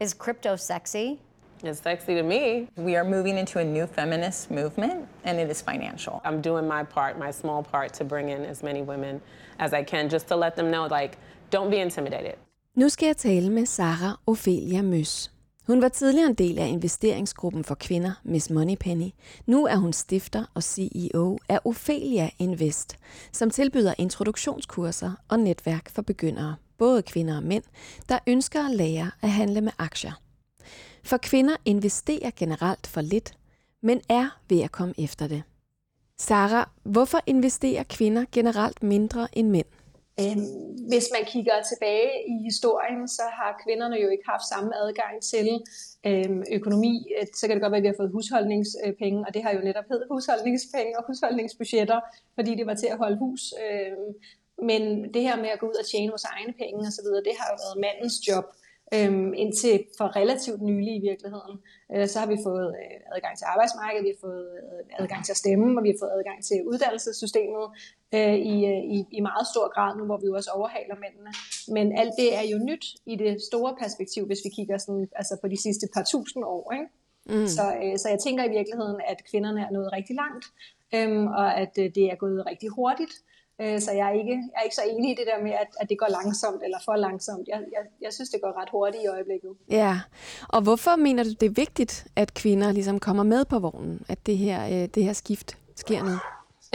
Is 0.00 0.14
crypto 0.14 0.54
sexy? 0.54 1.20
It's 1.62 1.82
sexy 1.82 2.14
to 2.14 2.22
me. 2.22 2.68
We 2.76 2.96
are 2.96 3.04
moving 3.04 3.36
into 3.36 3.58
a 3.58 3.64
new 3.64 3.86
feminist 3.86 4.50
movement, 4.50 5.08
and 5.24 5.40
it 5.40 5.50
is 5.50 5.62
financial. 5.62 6.20
I'm 6.24 6.40
doing 6.40 6.68
my 6.68 6.84
part, 6.84 7.18
my 7.18 7.32
small 7.32 7.62
part, 7.62 7.92
to 7.94 8.04
bring 8.04 8.28
in 8.28 8.44
as 8.44 8.62
many 8.62 8.82
women 8.82 9.20
as 9.58 9.72
I 9.72 9.82
can, 9.82 10.08
just 10.08 10.28
to 10.28 10.36
let 10.36 10.54
them 10.56 10.70
know, 10.70 10.86
like, 11.00 11.18
don't 11.50 11.70
be 11.70 11.76
intimidated. 11.76 12.34
Nu 12.74 12.88
skal 12.88 13.06
jeg 13.06 13.16
tale 13.16 13.50
med 13.50 13.66
Sara 13.66 14.20
Ophelia 14.26 14.82
Møs. 14.82 15.30
Hun 15.66 15.82
var 15.82 15.88
tidligere 15.88 16.28
en 16.28 16.34
del 16.34 16.58
af 16.58 16.66
investeringsgruppen 16.66 17.64
for 17.64 17.74
kvinder, 17.74 18.12
Miss 18.24 18.50
Moneypenny. 18.50 19.10
Nu 19.46 19.66
er 19.66 19.76
hun 19.76 19.92
stifter 19.92 20.44
og 20.54 20.62
CEO 20.62 21.38
af 21.48 21.60
Ophelia 21.64 22.30
Invest, 22.38 22.96
som 23.32 23.50
tilbyder 23.50 23.94
introduktionskurser 23.98 25.12
og 25.28 25.38
netværk 25.38 25.90
for 25.90 26.02
begyndere, 26.02 26.56
både 26.78 27.02
kvinder 27.02 27.36
og 27.36 27.42
mænd, 27.42 27.64
der 28.08 28.18
ønsker 28.26 28.68
at 28.68 28.76
lære 28.76 29.10
at 29.22 29.30
handle 29.30 29.60
med 29.60 29.72
aktier. 29.78 30.12
For 31.08 31.16
kvinder 31.16 31.56
investerer 31.64 32.30
generelt 32.36 32.86
for 32.86 33.00
lidt, 33.00 33.32
men 33.80 34.00
er 34.08 34.40
ved 34.48 34.60
at 34.62 34.72
komme 34.72 34.94
efter 34.98 35.28
det. 35.28 35.42
Sara, 36.18 36.70
hvorfor 36.82 37.20
investerer 37.26 37.82
kvinder 37.82 38.24
generelt 38.32 38.82
mindre 38.82 39.28
end 39.32 39.48
mænd? 39.48 39.66
Øhm, 40.20 40.48
hvis 40.90 41.06
man 41.14 41.24
kigger 41.32 41.52
tilbage 41.70 42.10
i 42.32 42.34
historien, 42.44 43.08
så 43.08 43.22
har 43.38 43.60
kvinderne 43.64 43.96
jo 43.96 44.08
ikke 44.08 44.24
haft 44.28 44.42
samme 44.52 44.70
adgang 44.84 45.14
til 45.32 45.48
øhm, 46.06 46.42
økonomi. 46.52 46.94
Så 47.34 47.46
kan 47.46 47.54
det 47.56 47.62
godt 47.62 47.72
være, 47.72 47.82
at 47.82 47.86
vi 47.86 47.92
har 47.92 48.00
fået 48.02 48.16
husholdningspenge, 48.16 49.20
og 49.26 49.34
det 49.34 49.42
har 49.42 49.52
jo 49.56 49.60
netop 49.68 49.84
heddet 49.90 50.06
husholdningspenge 50.10 50.98
og 50.98 51.04
husholdningsbudgetter, 51.06 52.00
fordi 52.34 52.52
det 52.54 52.66
var 52.66 52.74
til 52.74 52.86
at 52.86 52.98
holde 52.98 53.18
hus. 53.18 53.42
Øhm, 53.64 54.08
men 54.68 54.82
det 55.14 55.22
her 55.22 55.36
med 55.36 55.50
at 55.54 55.60
gå 55.60 55.66
ud 55.66 55.78
og 55.82 55.86
tjene 55.86 56.12
vores 56.14 56.24
egne 56.24 56.52
penge 56.62 56.80
osv., 56.88 57.08
det 57.28 57.34
har 57.40 57.46
jo 57.52 57.56
været 57.64 57.78
mandens 57.86 58.28
job 58.28 58.44
øhm, 58.94 59.34
indtil 59.42 59.84
for 59.98 60.16
relativt 60.16 60.62
nylig 60.62 60.92
i 60.96 61.00
virkeligheden. 61.10 61.54
Øh, 61.94 62.06
så 62.08 62.16
har 62.18 62.26
vi 62.26 62.36
fået 62.48 62.68
øh, 62.80 63.16
adgang 63.16 63.38
til 63.38 63.46
arbejdsmarkedet, 63.52 64.04
vi 64.04 64.12
har 64.14 64.20
fået 64.28 64.48
øh, 64.58 65.02
adgang 65.02 65.24
til 65.24 65.32
at 65.32 65.40
stemme, 65.44 65.66
og 65.78 65.82
vi 65.84 65.90
har 65.92 65.98
fået 66.02 66.14
adgang 66.18 66.38
til 66.44 66.58
uddannelsessystemet 66.70 67.66
øh, 68.16 68.36
i, 68.52 68.54
øh, 68.72 68.82
i, 68.96 68.98
i 69.18 69.20
meget 69.20 69.46
stor 69.52 69.66
grad 69.74 69.90
nu, 69.98 70.04
hvor 70.04 70.18
vi 70.22 70.26
jo 70.26 70.34
også 70.34 70.50
overhaler 70.50 70.96
mændene. 71.04 71.32
Men 71.76 71.98
alt 72.02 72.14
det 72.20 72.28
er 72.40 72.44
jo 72.52 72.58
nyt 72.70 72.86
i 73.06 73.14
det 73.16 73.42
store 73.50 73.72
perspektiv, 73.82 74.22
hvis 74.26 74.40
vi 74.44 74.50
kigger 74.56 74.78
sådan, 74.78 75.08
altså 75.20 75.34
på 75.42 75.48
de 75.48 75.62
sidste 75.62 75.86
par 75.94 76.04
tusind 76.12 76.44
år. 76.44 76.72
Ikke? 76.76 76.88
Mm. 77.30 77.46
Så, 77.56 77.64
øh, 77.82 77.98
så 78.02 78.06
jeg 78.08 78.18
tænker 78.26 78.42
i 78.44 78.52
virkeligheden, 78.58 79.00
at 79.12 79.18
kvinderne 79.30 79.60
er 79.60 79.70
nået 79.70 79.92
rigtig 79.92 80.16
langt, 80.22 80.44
øhm, 80.94 81.26
og 81.26 81.48
at 81.62 81.74
øh, 81.78 81.94
det 81.94 82.04
er 82.12 82.16
gået 82.24 82.46
rigtig 82.46 82.68
hurtigt. 82.68 83.14
Øh, 83.62 83.80
så 83.80 83.92
jeg 83.92 84.06
er, 84.08 84.12
ikke, 84.12 84.36
jeg 84.52 84.58
er 84.60 84.62
ikke 84.62 84.76
så 84.76 84.86
enig 84.92 85.10
i 85.10 85.14
det 85.14 85.26
der 85.26 85.42
med, 85.42 85.52
at, 85.52 85.68
at 85.80 85.88
det 85.90 85.98
går 85.98 86.08
langsomt 86.08 86.62
eller 86.62 86.78
for 86.84 86.96
langsomt. 86.96 87.48
Jeg, 87.48 87.60
jeg, 87.76 87.82
jeg 88.00 88.12
synes, 88.12 88.30
det 88.30 88.40
går 88.42 88.60
ret 88.60 88.70
hurtigt 88.70 89.04
i 89.04 89.06
øjeblikket. 89.06 89.52
Ja, 89.70 90.00
og 90.48 90.60
hvorfor 90.62 90.96
mener 90.96 91.22
du, 91.24 91.30
det 91.40 91.46
er 91.46 91.56
vigtigt, 91.64 92.06
at 92.16 92.34
kvinder 92.34 92.72
ligesom 92.72 93.00
kommer 93.00 93.22
med 93.22 93.44
på 93.44 93.58
vognen? 93.58 94.02
At 94.08 94.26
det 94.26 94.38
her, 94.38 94.66
øh, 94.66 94.88
det 94.94 95.04
her 95.04 95.12
skift 95.12 95.58
sker 95.76 96.02
nu? 96.02 96.14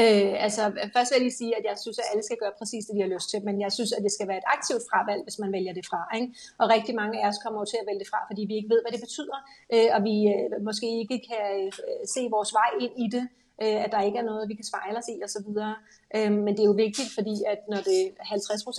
Øh, 0.04 0.34
altså, 0.46 0.62
først 0.96 1.08
vil 1.10 1.18
jeg 1.18 1.26
lige 1.28 1.40
sige, 1.42 1.54
at 1.60 1.64
jeg 1.70 1.76
synes, 1.84 1.98
at 2.00 2.08
alle 2.12 2.24
skal 2.24 2.38
gøre 2.44 2.54
præcis 2.60 2.86
det, 2.86 2.96
de 2.96 3.02
har 3.06 3.12
lyst 3.16 3.30
til, 3.32 3.40
men 3.48 3.56
jeg 3.66 3.72
synes, 3.78 3.92
at 3.98 4.02
det 4.06 4.12
skal 4.16 4.28
være 4.28 4.42
et 4.44 4.50
aktivt 4.56 4.84
fravalg, 4.90 5.22
hvis 5.26 5.40
man 5.44 5.52
vælger 5.58 5.74
det 5.78 5.86
fra. 5.90 6.02
Ikke? 6.18 6.28
Og 6.62 6.66
rigtig 6.76 6.94
mange 7.02 7.16
af 7.22 7.26
os 7.32 7.40
kommer 7.44 7.60
jo 7.62 7.66
til 7.72 7.80
at 7.82 7.88
vælge 7.90 8.02
det 8.04 8.10
fra, 8.12 8.20
fordi 8.30 8.42
vi 8.50 8.56
ikke 8.60 8.72
ved, 8.74 8.82
hvad 8.84 8.94
det 8.96 9.02
betyder, 9.08 9.38
øh, 9.74 9.90
og 9.96 10.00
vi 10.10 10.16
øh, 10.34 10.46
måske 10.70 10.88
ikke 11.02 11.18
kan 11.30 11.46
øh, 11.60 11.72
se 12.16 12.22
vores 12.36 12.52
vej 12.60 12.72
ind 12.84 12.94
i 13.06 13.08
det 13.16 13.26
øh, 13.62 13.78
at 13.86 13.92
der 13.92 14.02
ikke 14.08 14.20
er 14.20 14.30
noget, 14.32 14.50
vi 14.50 14.56
kan 14.60 14.70
spejle 14.72 14.98
os 15.02 15.10
i 15.14 15.18
osv. 15.26 15.50
Øh, 16.16 16.32
men 16.46 16.52
det 16.56 16.62
er 16.64 16.72
jo 16.72 16.78
vigtigt, 16.86 17.12
fordi 17.18 17.36
at 17.54 17.60
når 17.72 17.82
det 17.92 18.02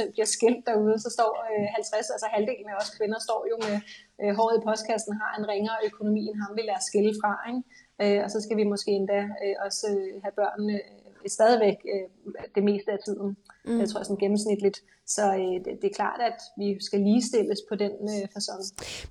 50% 0.08 0.12
bliver 0.14 0.28
skilt 0.36 0.62
derude, 0.68 0.96
så 1.04 1.10
står 1.16 1.32
øh, 1.50 1.66
50, 1.74 2.10
altså 2.14 2.26
halvdelen 2.34 2.68
af 2.72 2.76
os 2.82 2.90
kvinder, 2.96 3.18
står 3.28 3.40
jo 3.50 3.56
med 3.66 3.76
øh, 4.20 4.32
håret 4.38 4.54
i 4.58 4.64
postkassen, 4.66 5.12
har 5.22 5.32
en 5.38 5.48
ringere 5.52 5.78
økonomi 5.88 6.22
end 6.30 6.38
ham, 6.42 6.52
vi 6.58 6.62
lader 6.62 6.82
skille 6.90 7.14
fra. 7.22 7.32
Ikke? 7.50 7.62
Øh, 8.02 8.24
og 8.24 8.28
så 8.30 8.38
skal 8.44 8.56
vi 8.60 8.64
måske 8.74 8.90
endda 9.00 9.20
øh, 9.42 9.56
også 9.66 9.86
øh, 9.98 10.22
have 10.24 10.34
børnene 10.40 10.76
øh, 10.90 11.03
stadigvæk 11.30 11.76
øh, 11.94 12.34
det 12.54 12.64
meste 12.64 12.92
af 12.92 12.98
tiden. 13.04 13.36
Mm. 13.64 13.78
Jeg 13.80 13.88
tror 13.88 14.02
sådan 14.02 14.16
gennemsnitligt. 14.16 14.82
Så 15.06 15.22
øh, 15.22 15.64
det, 15.64 15.82
det 15.82 15.90
er 15.90 15.94
klart, 15.94 16.20
at 16.20 16.40
vi 16.58 16.76
skal 16.80 17.00
ligestilles 17.00 17.58
på 17.68 17.74
den 17.74 17.92
øh, 17.92 18.28
fasong. 18.32 18.62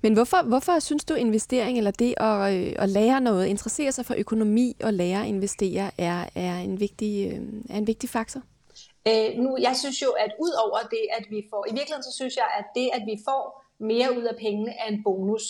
Men 0.02 0.14
hvorfor, 0.14 0.48
hvorfor 0.48 0.78
synes 0.78 1.04
du 1.04 1.14
investering, 1.14 1.78
eller 1.78 1.90
det 1.90 2.14
at, 2.16 2.54
øh, 2.54 2.72
at 2.78 2.88
lære 2.88 3.20
noget, 3.20 3.46
interessere 3.46 3.92
sig 3.92 4.06
for 4.06 4.14
økonomi 4.18 4.76
og 4.84 4.92
lære 4.92 5.20
at 5.22 5.28
investere, 5.28 5.90
er, 5.98 6.28
er, 6.34 6.56
en, 6.56 6.80
vigtig, 6.80 7.32
øh, 7.32 7.40
er 7.70 7.78
en 7.78 7.86
vigtig 7.86 8.08
faktor? 8.08 8.40
Øh, 9.08 9.42
nu, 9.42 9.56
jeg 9.60 9.76
synes 9.76 10.02
jo, 10.02 10.10
at 10.10 10.30
ud 10.40 10.52
over 10.66 10.78
det, 10.90 11.04
at 11.18 11.24
vi 11.30 11.46
får, 11.50 11.66
i 11.70 11.72
virkeligheden 11.72 12.02
så 12.02 12.12
synes 12.16 12.36
jeg, 12.36 12.48
at 12.58 12.64
det, 12.74 12.90
at 12.92 13.02
vi 13.06 13.16
får 13.24 13.64
mere 13.78 14.18
ud 14.18 14.22
af 14.22 14.36
pengene, 14.36 14.70
er 14.70 14.88
en 14.92 15.02
bonus. 15.04 15.42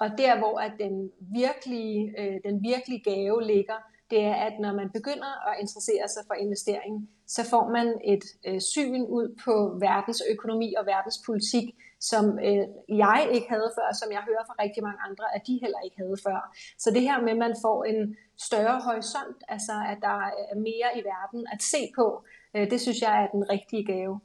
Og 0.00 0.08
der, 0.18 0.38
hvor 0.38 0.58
at 0.58 0.72
den 0.78 1.10
virkelige, 1.20 2.14
øh, 2.18 2.36
den 2.44 2.62
virkelige 2.62 3.02
gave 3.10 3.42
ligger, 3.42 3.78
det 4.10 4.20
er, 4.32 4.34
at 4.34 4.54
når 4.60 4.72
man 4.80 4.90
begynder 4.90 5.32
at 5.48 5.54
interessere 5.60 6.08
sig 6.14 6.22
for 6.26 6.34
investering, 6.34 6.94
så 7.26 7.42
får 7.52 7.64
man 7.76 7.86
et 8.14 8.24
øh, 8.48 8.60
syn 8.60 9.02
ud 9.18 9.26
på 9.44 9.54
verdens 9.86 10.22
økonomi 10.32 10.68
og 10.78 10.86
verdens 10.86 11.18
politik, 11.26 11.66
som 12.00 12.24
øh, 12.48 12.64
jeg 13.04 13.20
ikke 13.34 13.48
havde 13.54 13.70
før, 13.78 13.88
som 14.00 14.08
jeg 14.16 14.22
hører 14.28 14.44
fra 14.46 14.54
rigtig 14.64 14.82
mange 14.82 15.00
andre, 15.08 15.24
at 15.34 15.42
de 15.46 15.58
heller 15.62 15.80
ikke 15.84 15.96
havde 16.02 16.16
før. 16.26 16.40
Så 16.78 16.88
det 16.94 17.02
her 17.02 17.20
med, 17.20 17.32
at 17.36 17.42
man 17.46 17.54
får 17.64 17.78
en 17.84 18.16
større 18.48 18.78
horisont, 18.86 19.38
altså 19.48 19.74
at 19.92 19.98
der 20.00 20.18
er 20.52 20.58
mere 20.68 20.90
i 20.98 21.02
verden 21.12 21.46
at 21.54 21.60
se 21.62 21.80
på, 21.98 22.06
øh, 22.54 22.70
det 22.70 22.80
synes 22.80 23.00
jeg 23.02 23.22
er 23.22 23.26
den 23.36 23.44
rigtige 23.50 23.84
gave. 23.92 24.20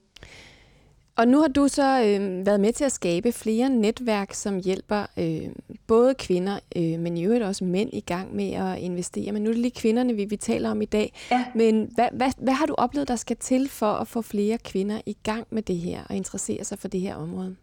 Og 1.18 1.28
nu 1.28 1.40
har 1.40 1.48
du 1.48 1.68
så 1.68 2.02
øh, 2.02 2.46
været 2.46 2.60
med 2.60 2.74
til 2.74 2.84
at 2.84 2.92
skabe 2.92 3.32
flere 3.32 3.70
netværk, 3.70 4.34
som 4.34 4.60
hjælper 4.60 5.06
øh, 5.18 5.50
både 5.88 6.14
kvinder, 6.16 6.60
øh, 6.76 7.00
men 7.00 7.18
i 7.18 7.26
øvrigt 7.26 7.44
også 7.44 7.64
mænd 7.64 7.90
i 7.94 8.00
gang 8.00 8.36
med 8.36 8.52
at 8.52 8.80
investere. 8.80 9.32
Men 9.32 9.44
nu 9.44 9.50
er 9.50 9.54
det 9.54 9.62
lige 9.62 9.80
kvinderne, 9.82 10.14
vi, 10.14 10.26
vi 10.26 10.36
taler 10.36 10.72
om 10.72 10.82
i 10.82 10.86
dag. 10.86 11.14
Ja. 11.32 11.46
Men 11.56 11.92
hvad, 11.96 12.08
hvad, 12.12 12.32
hvad 12.38 12.54
har 12.54 12.66
du 12.66 12.76
oplevet, 12.78 13.08
der 13.08 13.16
skal 13.16 13.38
til 13.38 13.70
for 13.70 13.94
at 13.94 14.08
få 14.08 14.22
flere 14.22 14.58
kvinder 14.58 15.02
i 15.06 15.18
gang 15.24 15.48
med 15.50 15.62
det 15.62 15.78
her 15.78 16.04
og 16.10 16.16
interessere 16.16 16.64
sig 16.64 16.80
for 16.80 16.88
det 16.88 17.02
her 17.02 17.16
område? 17.16 17.56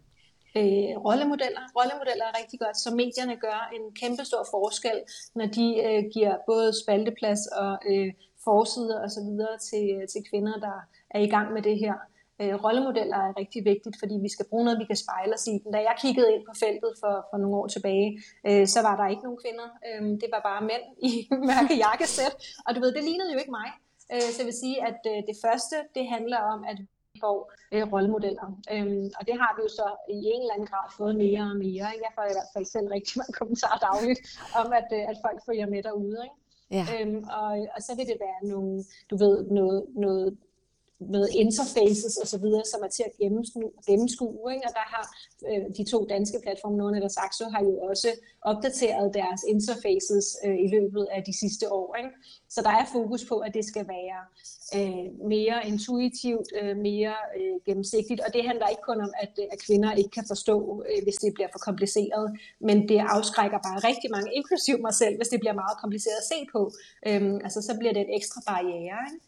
øh, 0.57 0.93
rollemodeller. 1.07 1.63
Rollemodeller 1.77 2.25
er 2.25 2.39
rigtig 2.41 2.59
godt, 2.59 2.77
så 2.77 2.95
medierne 2.95 3.35
gør 3.35 3.59
en 3.77 3.85
kæmpe 4.01 4.23
stor 4.25 4.43
forskel, 4.51 4.97
når 5.35 5.45
de 5.45 5.67
øh, 5.85 6.03
giver 6.13 6.35
både 6.45 6.71
spalteplads 6.83 7.47
og 7.47 7.77
øh, 7.91 8.13
forsider 8.43 8.97
og 9.03 9.11
så 9.11 9.21
videre 9.29 9.57
til, 9.69 9.87
til 10.11 10.21
kvinder, 10.29 10.59
der 10.59 10.77
er 11.09 11.19
i 11.19 11.29
gang 11.35 11.53
med 11.53 11.61
det 11.61 11.77
her. 11.79 11.93
Øh, 12.41 12.53
rollemodeller 12.65 13.17
er 13.27 13.37
rigtig 13.41 13.61
vigtigt, 13.71 13.95
fordi 14.01 14.15
vi 14.25 14.29
skal 14.35 14.45
bruge 14.49 14.65
noget, 14.65 14.79
vi 14.79 14.89
kan 14.91 15.03
spejle 15.03 15.33
os 15.33 15.47
i. 15.47 15.55
Da 15.73 15.79
jeg 15.89 15.95
kiggede 16.03 16.33
ind 16.33 16.43
på 16.49 16.53
feltet 16.63 16.91
for, 17.01 17.13
for 17.29 17.37
nogle 17.37 17.55
år 17.59 17.67
tilbage, 17.75 18.09
øh, 18.47 18.67
så 18.73 18.79
var 18.87 18.95
der 18.99 19.07
ikke 19.07 19.23
nogen 19.27 19.41
kvinder. 19.43 19.67
Øh, 19.87 20.03
det 20.21 20.29
var 20.35 20.41
bare 20.49 20.61
mænd 20.71 20.85
i 21.09 21.11
mørke 21.49 21.75
jakkesæt, 21.85 22.33
og 22.65 22.75
du 22.75 22.79
ved, 22.83 22.91
det 22.97 23.03
lignede 23.09 23.33
jo 23.33 23.39
ikke 23.43 23.57
mig. 23.59 23.69
Øh, 24.13 24.27
så 24.33 24.37
jeg 24.41 24.49
vil 24.49 24.61
sige, 24.63 24.77
at 24.89 24.99
øh, 25.11 25.19
det 25.29 25.37
første, 25.45 25.75
det 25.95 26.03
handler 26.15 26.39
om, 26.53 26.59
at 26.71 26.77
får 27.23 27.37
øh, 27.73 27.83
rollemodeller. 27.93 28.47
Øhm, 28.73 29.05
og 29.17 29.23
det 29.27 29.35
har 29.41 29.51
vi 29.55 29.61
jo 29.65 29.69
så 29.79 29.87
i 30.17 30.19
en 30.33 30.41
eller 30.41 30.53
anden 30.55 30.69
grad 30.71 30.87
fået 30.97 31.15
mere 31.23 31.41
og 31.51 31.57
mere. 31.65 31.85
Ikke? 31.93 32.05
Jeg 32.07 32.13
får 32.17 32.25
i 32.31 32.35
hvert 32.37 32.51
fald 32.55 32.65
selv 32.75 32.87
rigtig 32.97 33.13
mange 33.19 33.33
kommentarer 33.39 33.79
dagligt 33.89 34.21
om, 34.61 34.67
at, 34.79 34.87
øh, 34.97 35.03
at 35.11 35.17
folk 35.25 35.39
følger 35.47 35.67
med 35.73 35.81
derude. 35.87 36.17
Ikke? 36.25 36.37
Ja. 36.77 36.83
Øhm, 36.93 37.21
og, 37.39 37.51
og 37.75 37.81
så 37.85 37.91
vil 37.97 38.05
det 38.11 38.17
være 38.27 38.41
nogle, 38.53 38.73
du 39.09 39.15
ved, 39.23 39.35
noget, 39.59 39.79
noget 40.05 40.37
med 41.09 41.27
interfaces 41.31 42.17
og 42.17 42.27
så 42.27 42.37
videre, 42.37 42.63
som 42.65 42.81
er 42.83 42.87
til 42.87 43.03
at 43.03 43.11
gennemskue. 43.17 43.71
gennemskue 43.87 44.53
ikke? 44.53 44.65
Og 44.67 44.73
der 44.79 44.87
har 44.93 45.05
øh, 45.49 45.65
de 45.77 45.83
to 45.83 46.05
danske 46.09 46.37
platforme, 46.43 46.77
Nordnet 46.77 47.03
og 47.03 47.11
Saxo, 47.11 47.45
har 47.49 47.63
jo 47.63 47.77
også 47.77 48.07
opdateret 48.41 49.13
deres 49.13 49.41
interfaces 49.47 50.37
øh, 50.45 50.57
i 50.65 50.67
løbet 50.75 51.07
af 51.11 51.23
de 51.23 51.33
sidste 51.39 51.71
år. 51.71 51.95
Ikke? 51.95 52.09
Så 52.49 52.61
der 52.61 52.69
er 52.69 52.85
fokus 52.93 53.25
på, 53.25 53.35
at 53.39 53.53
det 53.53 53.65
skal 53.65 53.85
være 53.87 54.21
øh, 54.77 55.27
mere 55.33 55.67
intuitivt, 55.67 56.47
øh, 56.61 56.77
mere 56.77 57.15
øh, 57.39 57.55
gennemsigtigt. 57.65 58.19
Og 58.25 58.33
det 58.33 58.45
handler 58.45 58.67
ikke 58.67 58.81
kun 58.89 59.01
om, 59.01 59.11
at, 59.23 59.33
at 59.51 59.59
kvinder 59.65 59.93
ikke 59.93 60.09
kan 60.09 60.25
forstå, 60.27 60.83
øh, 60.89 61.03
hvis 61.03 61.15
det 61.15 61.33
bliver 61.33 61.49
for 61.51 61.59
kompliceret, 61.59 62.25
men 62.59 62.89
det 62.89 62.99
afskrækker 63.15 63.59
bare 63.67 63.79
rigtig 63.89 64.11
mange, 64.11 64.33
inklusiv 64.33 64.81
mig 64.81 64.93
selv, 64.93 65.15
hvis 65.17 65.27
det 65.27 65.39
bliver 65.39 65.53
meget 65.53 65.77
kompliceret 65.81 66.17
at 66.23 66.29
se 66.33 66.39
på. 66.51 66.61
Øh, 67.07 67.33
altså 67.45 67.61
så 67.61 67.73
bliver 67.79 67.93
det 67.93 68.01
et 68.01 68.15
ekstra 68.15 68.41
barriere. 68.47 68.99
Ikke? 69.07 69.19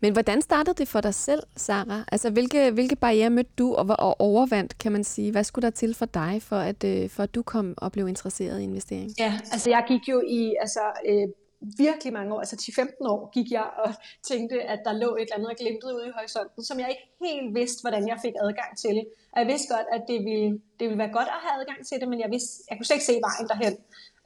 Men 0.00 0.12
hvordan 0.12 0.42
startede 0.42 0.74
det 0.74 0.88
for 0.88 1.00
dig 1.00 1.14
selv, 1.14 1.42
Sara? 1.56 2.04
Altså, 2.12 2.30
hvilke, 2.30 2.70
hvilke 2.70 2.96
barriere 2.96 3.30
mødte 3.30 3.50
du 3.58 3.74
og, 3.74 3.86
og 3.98 4.20
overvandt, 4.20 4.78
kan 4.78 4.92
man 4.92 5.04
sige? 5.04 5.30
Hvad 5.32 5.44
skulle 5.44 5.62
der 5.62 5.70
til 5.70 5.94
for 5.94 6.06
dig, 6.06 6.42
for 6.42 6.56
at, 6.56 6.84
øh, 6.84 7.10
for 7.10 7.22
at 7.22 7.34
du 7.34 7.42
kom 7.42 7.74
og 7.76 7.92
blev 7.92 8.08
interesseret 8.08 8.60
i 8.60 8.62
investering? 8.62 9.10
Ja, 9.18 9.38
altså 9.52 9.70
jeg 9.70 9.84
gik 9.88 10.08
jo 10.08 10.22
i 10.28 10.54
altså, 10.60 10.80
øh, 11.08 11.28
virkelig 11.60 12.12
mange 12.12 12.34
år, 12.34 12.38
altså 12.38 12.56
10-15 12.56 13.08
år, 13.14 13.30
gik 13.30 13.50
jeg 13.50 13.66
og 13.84 13.90
tænkte, 14.22 14.62
at 14.62 14.80
der 14.84 14.92
lå 14.92 15.16
et 15.16 15.20
eller 15.20 15.36
andet 15.36 15.58
glimtet 15.58 15.92
ude 15.92 16.06
i 16.06 16.10
horisonten, 16.18 16.64
som 16.64 16.78
jeg 16.80 16.88
ikke 16.88 17.06
helt 17.24 17.54
vidste, 17.54 17.80
hvordan 17.82 18.08
jeg 18.08 18.18
fik 18.22 18.34
adgang 18.44 18.78
til. 18.78 18.96
Og 19.32 19.38
jeg 19.40 19.46
vidste 19.46 19.74
godt, 19.74 19.86
at 19.92 20.02
det 20.08 20.18
ville, 20.24 20.50
det 20.78 20.84
ville 20.88 20.98
være 21.04 21.12
godt 21.18 21.30
at 21.36 21.40
have 21.44 21.60
adgang 21.60 21.86
til 21.86 22.00
det, 22.00 22.08
men 22.08 22.20
jeg, 22.20 22.30
vidste, 22.30 22.52
jeg 22.68 22.74
kunne 22.76 22.86
slet 22.86 22.96
ikke 22.96 23.10
se 23.12 23.20
vejen 23.28 23.46
derhen. 23.52 23.76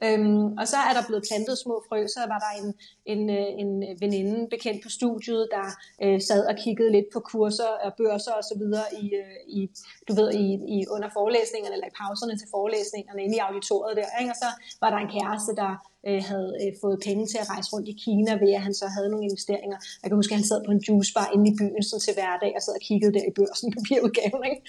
Øhm, 0.03 0.47
og 0.59 0.65
så 0.71 0.77
er 0.89 0.93
der 0.97 1.03
blevet 1.07 1.23
plantet 1.29 1.57
små 1.57 1.75
frø, 1.87 1.99
så 2.15 2.21
var 2.33 2.39
der 2.45 2.51
en, 2.61 2.67
en, 3.13 3.21
øh, 3.37 3.49
en 3.63 3.71
veninde 4.03 4.37
bekendt 4.55 4.79
på 4.83 4.89
studiet, 4.89 5.43
der 5.55 5.67
øh, 6.03 6.21
sad 6.21 6.41
og 6.51 6.55
kiggede 6.63 6.91
lidt 6.91 7.09
på 7.13 7.19
kurser 7.19 7.71
og 7.85 7.91
børser 8.01 8.33
og 8.39 8.43
så 8.43 8.55
videre 8.61 8.87
i, 9.01 9.05
øh, 9.21 9.37
i 9.57 9.59
du 10.07 10.13
ved, 10.19 10.29
i, 10.43 10.45
i 10.75 10.77
under 10.95 11.09
forelæsningerne 11.17 11.75
eller 11.75 11.87
i 11.87 11.95
pauserne 12.01 12.37
til 12.37 12.47
forelæsningerne 12.55 13.23
inde 13.23 13.35
i 13.35 13.45
auditoriet 13.47 13.97
der. 13.97 14.09
Ikke? 14.19 14.31
Og 14.33 14.39
så 14.43 14.49
var 14.81 14.89
der 14.89 14.99
en 15.05 15.11
kæreste, 15.17 15.51
der 15.61 15.71
øh, 16.09 16.21
havde 16.29 16.51
øh, 16.61 16.71
fået 16.83 16.97
penge 17.07 17.23
til 17.31 17.39
at 17.43 17.47
rejse 17.53 17.69
rundt 17.73 17.87
i 17.93 17.95
Kina 18.03 18.31
ved, 18.43 18.51
at 18.59 18.63
han 18.67 18.75
så 18.81 18.87
havde 18.95 19.09
nogle 19.13 19.25
investeringer. 19.29 19.77
Jeg 20.01 20.07
kan 20.09 20.15
huske, 20.21 20.33
at 20.33 20.39
han 20.41 20.47
sad 20.51 20.59
på 20.65 20.71
en 20.75 20.81
juicebar 20.87 21.27
inde 21.33 21.45
i 21.51 21.55
byen 21.59 21.83
sådan 21.83 22.03
til 22.05 22.13
hverdag 22.17 22.51
og 22.57 22.61
sad 22.65 22.73
og 22.79 22.83
kiggede 22.89 23.13
der 23.17 23.25
i 23.31 23.33
børsen 23.39 23.67
på 23.71 23.77
papirudgaven. 23.79 24.41
Ikke? 24.51 24.61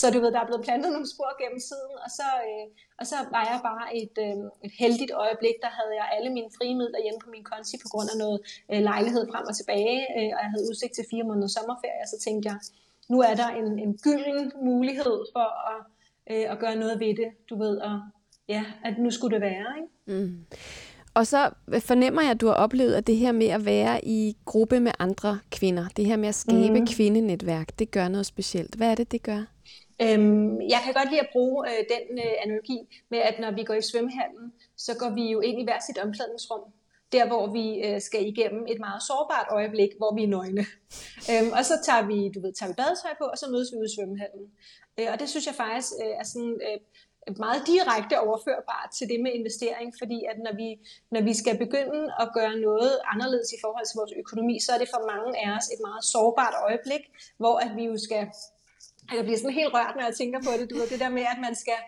Så 0.00 0.06
du 0.14 0.18
ved, 0.22 0.30
der 0.34 0.40
er 0.42 0.48
blevet 0.50 0.64
plantet 0.66 0.90
nogle 0.96 1.08
spor 1.14 1.30
gennem 1.42 1.60
tiden, 1.68 1.94
og 2.04 2.10
så, 2.18 2.28
øh, 2.48 2.66
og 3.00 3.04
så 3.10 3.16
var 3.34 3.44
jeg 3.50 3.58
bare 3.70 3.86
et, 4.00 4.16
øh, 4.26 4.36
et 4.66 4.74
heldigt 4.82 5.12
øjeblik, 5.24 5.56
der 5.64 5.72
havde 5.78 5.94
jeg 6.00 6.06
alle 6.16 6.30
mine 6.36 6.50
frie 6.56 6.74
midler 6.80 7.00
hjemme 7.04 7.20
på 7.24 7.30
min 7.34 7.44
konti 7.52 7.74
på 7.84 7.88
grund 7.92 8.08
af 8.12 8.16
noget 8.24 8.38
øh, 8.72 8.80
lejlighed 8.90 9.22
frem 9.32 9.44
og 9.50 9.54
tilbage, 9.60 9.98
øh, 10.18 10.30
og 10.36 10.40
jeg 10.44 10.50
havde 10.54 10.68
udsigt 10.70 10.94
til 10.94 11.04
fire 11.12 11.24
måneder 11.28 11.50
sommerferie, 11.56 12.06
så 12.12 12.18
tænkte 12.26 12.44
jeg, 12.50 12.58
nu 13.12 13.18
er 13.30 13.34
der 13.42 13.48
en, 13.60 13.68
en 13.84 13.92
gylden 14.06 14.44
mulighed 14.70 15.18
for 15.34 15.48
at, 15.72 15.80
øh, 16.32 16.44
at 16.52 16.56
gøre 16.62 16.76
noget 16.82 16.96
ved 17.00 17.12
det, 17.22 17.30
du 17.50 17.54
ved, 17.64 17.74
og 17.88 17.96
ja, 18.48 18.64
at 18.84 18.98
nu 18.98 19.10
skulle 19.10 19.34
det 19.34 19.42
være, 19.42 19.66
ikke? 19.76 20.22
Mm. 20.22 20.46
Og 21.14 21.26
så 21.26 21.50
fornemmer 21.80 22.22
jeg, 22.22 22.30
at 22.30 22.40
du 22.40 22.46
har 22.46 22.54
oplevet, 22.54 22.94
at 22.94 23.06
det 23.06 23.16
her 23.16 23.32
med 23.32 23.46
at 23.46 23.64
være 23.64 24.04
i 24.04 24.36
gruppe 24.44 24.80
med 24.80 24.92
andre 24.98 25.38
kvinder, 25.50 25.88
det 25.96 26.06
her 26.06 26.16
med 26.16 26.28
at 26.28 26.34
skabe 26.34 26.80
mm. 26.80 26.86
kvindenetværk, 26.86 27.78
det 27.78 27.90
gør 27.90 28.08
noget 28.08 28.26
specielt. 28.26 28.74
Hvad 28.74 28.90
er 28.90 28.94
det, 28.94 29.12
det 29.12 29.22
gør? 29.22 29.42
Øhm, 30.02 30.60
jeg 30.60 30.80
kan 30.84 30.94
godt 30.94 31.10
lide 31.10 31.20
at 31.20 31.32
bruge 31.32 31.68
øh, 31.70 31.84
den 31.94 32.18
øh, 32.18 32.32
analogi 32.44 32.78
med, 33.10 33.18
at 33.18 33.34
når 33.40 33.50
vi 33.50 33.64
går 33.64 33.74
i 33.74 33.82
svømmehallen, 33.82 34.52
så 34.76 34.92
går 34.98 35.10
vi 35.14 35.30
jo 35.32 35.40
ind 35.40 35.60
i 35.60 35.64
hver 35.64 35.80
sit 35.86 35.98
omklædningsrum. 35.98 36.60
Der, 37.12 37.26
hvor 37.26 37.52
vi 37.52 37.66
øh, 37.86 38.00
skal 38.00 38.26
igennem 38.26 38.66
et 38.68 38.80
meget 38.80 39.02
sårbart 39.02 39.48
øjeblik, 39.50 39.90
hvor 39.98 40.14
vi 40.16 40.22
er 40.22 40.32
nøgne. 40.36 40.64
øhm, 41.30 41.50
og 41.58 41.64
så 41.64 41.74
tager 41.86 42.04
vi, 42.10 42.18
du 42.34 42.40
ved, 42.40 42.52
tager 42.52 42.70
vi 42.70 42.74
badetøj 42.82 43.14
på, 43.20 43.24
og 43.32 43.38
så 43.38 43.46
mødes 43.52 43.68
vi 43.72 43.76
ude 43.78 43.90
i 43.90 43.94
svømmehallen. 43.96 44.46
Øh, 44.98 45.08
og 45.12 45.16
det 45.20 45.28
synes 45.28 45.46
jeg 45.46 45.56
faktisk 45.64 45.92
øh, 46.02 46.14
er 46.20 46.26
sådan... 46.32 46.56
Øh, 46.68 46.78
meget 47.38 47.62
direkte 47.66 48.20
overførbart 48.20 48.88
til 48.98 49.08
det 49.08 49.20
med 49.20 49.32
investering, 49.32 49.94
fordi 50.00 50.24
at 50.30 50.38
når 50.38 50.54
vi, 50.56 50.68
når 51.10 51.22
vi 51.28 51.34
skal 51.34 51.58
begynde 51.58 52.02
at 52.22 52.28
gøre 52.34 52.54
noget 52.56 52.94
anderledes 53.12 53.52
i 53.52 53.58
forhold 53.64 53.86
til 53.86 53.96
vores 54.00 54.12
økonomi, 54.22 54.60
så 54.60 54.72
er 54.72 54.78
det 54.78 54.88
for 54.94 55.02
mange 55.12 55.30
af 55.44 55.56
os 55.56 55.66
et 55.74 55.80
meget 55.86 56.04
sårbart 56.04 56.54
øjeblik, 56.68 57.02
hvor 57.36 57.56
at 57.64 57.76
vi 57.76 57.84
jo 57.84 57.96
skal 58.06 58.22
jeg 59.16 59.24
bliver 59.26 59.40
sådan 59.40 59.58
helt 59.60 59.72
rørt, 59.76 59.94
når 59.98 60.04
jeg 60.08 60.16
tænker 60.20 60.38
på 60.46 60.52
det. 60.58 60.64
Du 60.70 60.76
ved, 60.78 60.86
det 60.94 61.00
der 61.04 61.12
med, 61.18 61.24
at 61.34 61.40
man 61.46 61.54
skal, 61.62 61.80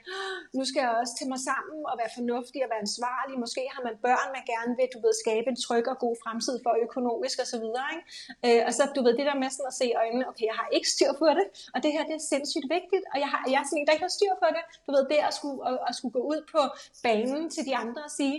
nu 0.59 0.62
skal 0.70 0.81
jeg 0.85 0.92
også 1.00 1.12
tage 1.18 1.31
mig 1.35 1.42
sammen 1.50 1.79
og 1.90 1.94
være 2.00 2.12
fornuftig 2.18 2.59
og 2.64 2.68
være 2.72 2.83
ansvarlig. 2.87 3.35
Måske 3.44 3.62
har 3.74 3.83
man 3.88 3.94
børn, 4.07 4.29
man 4.37 4.44
gerne 4.53 4.72
vil, 4.79 4.88
du 4.94 4.98
ved, 5.05 5.12
skabe 5.22 5.46
en 5.53 5.59
tryg 5.66 5.87
og 5.92 5.98
god 6.05 6.14
fremtid 6.22 6.57
for 6.64 6.72
økonomisk 6.87 7.37
og 7.42 7.48
så 7.53 7.59
videre. 7.64 7.88
Ikke? 7.94 8.05
Øh, 8.46 8.61
og 8.66 8.72
så, 8.77 8.83
du 8.96 9.00
ved, 9.05 9.12
det 9.18 9.27
der 9.31 9.37
med 9.42 9.50
sådan 9.55 9.70
at 9.72 9.77
se 9.81 9.87
øjnene, 10.03 10.24
okay, 10.31 10.46
jeg 10.50 10.57
har 10.61 10.68
ikke 10.77 10.88
styr 10.94 11.12
på 11.22 11.29
det, 11.38 11.46
og 11.74 11.79
det 11.85 11.90
her, 11.94 12.03
det 12.09 12.14
er 12.20 12.24
sindssygt 12.33 12.68
vigtigt, 12.77 13.05
og 13.12 13.16
jeg, 13.22 13.29
har, 13.33 13.40
jeg 13.53 13.59
er 13.62 13.66
sådan 13.68 13.79
en, 13.81 13.87
der 13.87 13.94
ikke 13.96 14.07
har 14.11 14.16
styr 14.18 14.35
på 14.42 14.48
det. 14.57 14.62
Du 14.85 14.90
ved, 14.94 15.03
det 15.12 15.18
at 15.29 15.35
skulle, 15.38 15.59
at, 15.70 15.77
at 15.88 15.92
skulle 15.98 16.14
gå 16.18 16.22
ud 16.33 16.40
på 16.55 16.62
banen 17.07 17.42
til 17.55 17.62
de 17.68 17.74
andre 17.83 18.00
og 18.09 18.12
sige, 18.18 18.37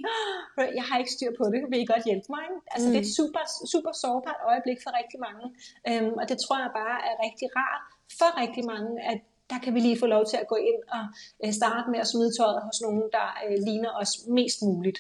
jeg 0.80 0.86
har 0.90 0.98
ikke 1.02 1.14
styr 1.18 1.32
på 1.40 1.46
det, 1.54 1.60
vil 1.72 1.80
I 1.84 1.88
godt 1.94 2.04
hjælpe 2.10 2.28
mig? 2.36 2.44
Ikke? 2.50 2.60
Altså, 2.74 2.86
mm. 2.88 2.92
det 2.94 3.00
er 3.02 3.06
et 3.08 3.14
mm. 3.14 3.20
super, 3.20 3.44
super 3.74 3.94
sårbart 4.04 4.42
øjeblik 4.52 4.80
for 4.84 4.92
rigtig 5.00 5.20
mange, 5.28 5.44
øhm, 5.90 6.14
og 6.22 6.26
det 6.30 6.38
tror 6.44 6.58
jeg 6.66 6.72
bare 6.82 6.98
er 7.10 7.16
rigtig 7.26 7.48
rart 7.60 7.84
for 8.20 8.42
rigtig 8.42 8.66
mange, 8.66 9.02
at 9.12 9.20
der 9.50 9.60
kan 9.64 9.76
vi 9.76 9.80
lige 9.80 10.00
få 10.00 10.06
lov 10.06 10.26
til 10.26 10.38
at 10.38 10.48
gå 10.48 10.56
ind 10.56 10.82
og 10.92 11.04
øh, 11.46 11.54
starte 11.54 11.92
med 11.92 12.00
at 12.00 12.08
smide 12.08 12.32
tøjet 12.38 12.62
hos 12.64 12.82
nogen, 12.82 13.04
der 13.12 13.28
øh, 13.48 13.58
ligner 13.68 13.90
os 14.02 14.10
mest 14.28 14.62
muligt. 14.62 15.00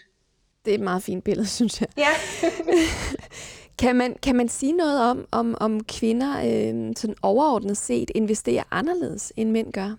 Det 0.65 0.71
er 0.71 0.75
et 0.75 0.83
meget 0.83 1.03
fint 1.03 1.23
billede, 1.23 1.47
synes 1.59 1.81
jeg. 1.81 1.89
Ja. 1.97 2.13
kan, 3.81 3.95
man, 3.95 4.15
kan 4.23 4.35
man 4.35 4.49
sige 4.49 4.73
noget 4.73 5.01
om, 5.01 5.27
om, 5.31 5.55
om 5.59 5.83
kvinder 5.83 6.31
øh, 6.37 6.93
sådan 6.95 7.15
overordnet 7.21 7.77
set 7.77 8.11
investerer 8.15 8.63
anderledes, 8.71 9.33
end 9.37 9.51
mænd 9.51 9.73
gør? 9.73 9.95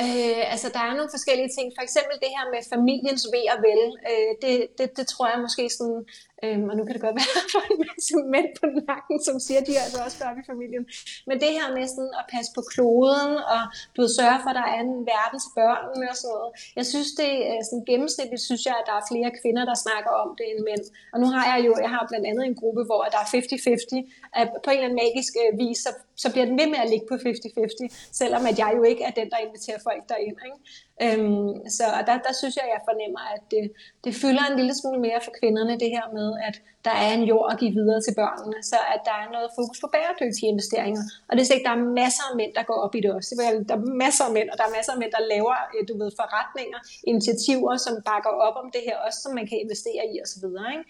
Øh, 0.00 0.52
altså, 0.52 0.68
der 0.76 0.82
er 0.88 0.94
nogle 0.94 1.10
forskellige 1.16 1.50
ting. 1.56 1.72
For 1.76 1.82
eksempel 1.82 2.14
det 2.24 2.30
her 2.36 2.44
med 2.54 2.60
familiens 2.74 3.24
ved 3.34 3.46
og 3.54 3.58
vel. 3.68 3.82
Øh, 4.10 4.32
det, 4.42 4.54
det, 4.78 4.96
det 4.96 5.06
tror 5.06 5.26
jeg 5.32 5.38
måske 5.40 5.70
sådan... 5.78 6.04
Øh, 6.44 6.58
og 6.70 6.74
nu 6.78 6.82
kan 6.84 6.92
det 6.96 7.02
godt 7.06 7.16
være, 7.20 7.32
at 7.40 7.48
der 7.52 7.60
en 7.72 7.78
masse 7.88 8.14
mænd 8.34 8.50
på 8.60 8.66
nakken, 8.88 9.18
som 9.26 9.36
siger, 9.46 9.58
at 9.62 9.66
de 9.68 9.74
er 9.78 9.84
altså 9.86 10.00
også 10.06 10.16
børn 10.22 10.36
i 10.42 10.44
familien. 10.52 10.84
Men 11.28 11.36
det 11.42 11.50
her 11.56 11.66
med 11.76 11.84
sådan 11.94 12.14
at 12.20 12.26
passe 12.34 12.50
på 12.56 12.62
kloden, 12.72 13.32
og 13.54 13.62
du 13.92 13.98
ved, 14.02 14.10
sørge 14.20 14.38
for, 14.42 14.50
at 14.52 14.58
der 14.60 14.68
er 14.74 14.80
en 14.88 14.94
verden 15.12 15.38
til 15.44 15.52
børnene 15.60 16.06
og 16.12 16.16
sådan 16.20 16.34
noget. 16.36 16.50
Jeg 16.78 16.86
synes, 16.92 17.08
det 17.20 17.32
er 17.52 17.60
sådan 17.68 17.84
gennemsnitligt, 17.90 18.42
synes 18.48 18.62
jeg, 18.68 18.76
at 18.80 18.86
der 18.88 18.96
er 19.00 19.04
flere 19.12 19.30
kvinder, 19.40 19.64
der 19.70 19.76
snakker 19.86 20.12
om 20.22 20.28
det 20.38 20.46
end 20.52 20.60
mænd. 20.70 20.84
Og 21.12 21.18
nu 21.22 21.26
har 21.34 21.44
jeg 21.52 21.58
jo, 21.66 21.72
jeg 21.84 21.92
har 21.96 22.02
blandt 22.10 22.26
andet 22.30 22.44
en 22.50 22.56
gruppe, 22.60 22.82
hvor 22.88 23.00
der 23.14 23.20
er 23.24 23.28
50-50. 23.36 24.38
At 24.40 24.46
på 24.64 24.68
en 24.70 24.76
eller 24.76 24.88
anden 24.88 25.00
magisk 25.04 25.32
øh, 25.42 25.50
vis, 25.62 25.78
så, 25.86 25.90
så 26.22 26.26
bliver 26.32 26.46
den 26.50 26.56
ved 26.60 26.68
med 26.74 26.80
at 26.84 26.88
ligge 26.92 27.06
på 27.12 27.14
50-50, 27.14 28.10
selvom 28.20 28.42
at 28.50 28.56
jeg 28.62 28.70
jo 28.78 28.82
ikke 28.90 29.02
er 29.08 29.14
den, 29.20 29.28
der 29.32 29.38
inviterer 29.46 29.80
folk 29.88 30.02
derind. 30.12 30.38
Ikke? 30.48 30.58
Øhm, 31.04 31.48
så 31.76 31.84
der, 32.08 32.16
der 32.26 32.32
synes 32.40 32.54
jeg, 32.60 32.66
jeg 32.74 32.80
fornemmer, 32.90 33.22
at 33.34 33.42
det, 33.52 33.64
det 34.04 34.12
fylder 34.22 34.44
en 34.46 34.56
lille 34.60 34.74
smule 34.80 35.00
mere 35.06 35.20
for 35.26 35.32
kvinderne, 35.40 35.80
det 35.82 35.90
her 35.96 36.06
med, 36.18 36.28
at 36.48 36.56
der 36.86 36.94
er 37.04 37.10
en 37.18 37.24
jord 37.30 37.46
at 37.52 37.58
give 37.62 37.74
videre 37.78 38.00
til 38.02 38.14
børnene, 38.20 38.58
så 38.70 38.78
at 38.94 39.00
der 39.08 39.16
er 39.22 39.28
noget 39.36 39.48
fokus 39.58 39.78
på 39.80 39.88
bæredygtige 39.94 40.48
investeringer. 40.54 41.02
Og 41.28 41.32
det 41.32 41.40
er 41.42 41.54
ikke, 41.54 41.68
der 41.70 41.76
er 41.78 41.84
masser 42.02 42.24
af 42.30 42.34
mænd, 42.40 42.52
der 42.58 42.64
går 42.70 42.78
op 42.84 42.94
i 42.98 43.00
det 43.04 43.10
også. 43.18 43.30
Der 43.68 43.74
er 43.78 43.84
masser 44.04 44.24
af 44.28 44.32
mænd, 44.38 44.48
og 44.52 44.56
der 44.58 44.64
er 44.68 44.74
masser 44.76 44.92
af 44.94 44.98
mænd, 45.02 45.12
der 45.16 45.22
laver 45.34 45.56
du 45.88 45.94
ved, 46.02 46.10
forretninger, 46.20 46.80
initiativer, 47.12 47.72
som 47.86 47.94
bakker 48.10 48.32
op 48.46 48.56
om 48.62 48.68
det 48.74 48.82
her 48.88 48.96
også, 49.06 49.18
som 49.24 49.32
man 49.38 49.46
kan 49.50 49.58
investere 49.64 50.02
i 50.12 50.14
osv. 50.24 50.46
Ikke? 50.76 50.84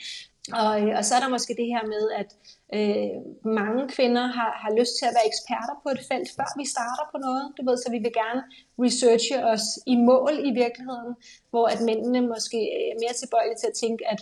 Og, 0.61 0.73
øh, 0.83 0.93
og 0.99 1.05
så 1.05 1.13
er 1.17 1.21
der 1.21 1.31
måske 1.37 1.53
det 1.61 1.69
her 1.75 1.85
med, 1.95 2.05
at 2.21 2.29
Øh, 2.77 3.17
mange 3.61 3.83
kvinder 3.95 4.27
har, 4.39 4.53
har 4.63 4.73
lyst 4.81 4.93
til 4.99 5.07
at 5.09 5.15
være 5.17 5.31
eksperter 5.33 5.75
på 5.83 5.89
et 5.95 6.03
felt, 6.11 6.29
før 6.37 6.49
vi 6.61 6.67
starter 6.75 7.05
på 7.13 7.19
noget. 7.27 7.45
Du 7.57 7.63
ved, 7.69 7.77
så 7.77 7.89
vi 7.97 8.01
vil 8.05 8.15
gerne 8.23 8.43
researche 8.85 9.37
os 9.53 9.67
i 9.93 9.97
mål 10.11 10.35
i 10.49 10.53
virkeligheden, 10.63 11.13
hvor 11.51 11.67
at 11.75 11.81
mændene 11.89 12.21
måske 12.33 12.61
er 12.91 12.95
mere 13.03 13.15
tilbøjelige 13.21 13.61
til 13.61 13.69
at 13.73 13.79
tænke, 13.83 14.03
at 14.13 14.21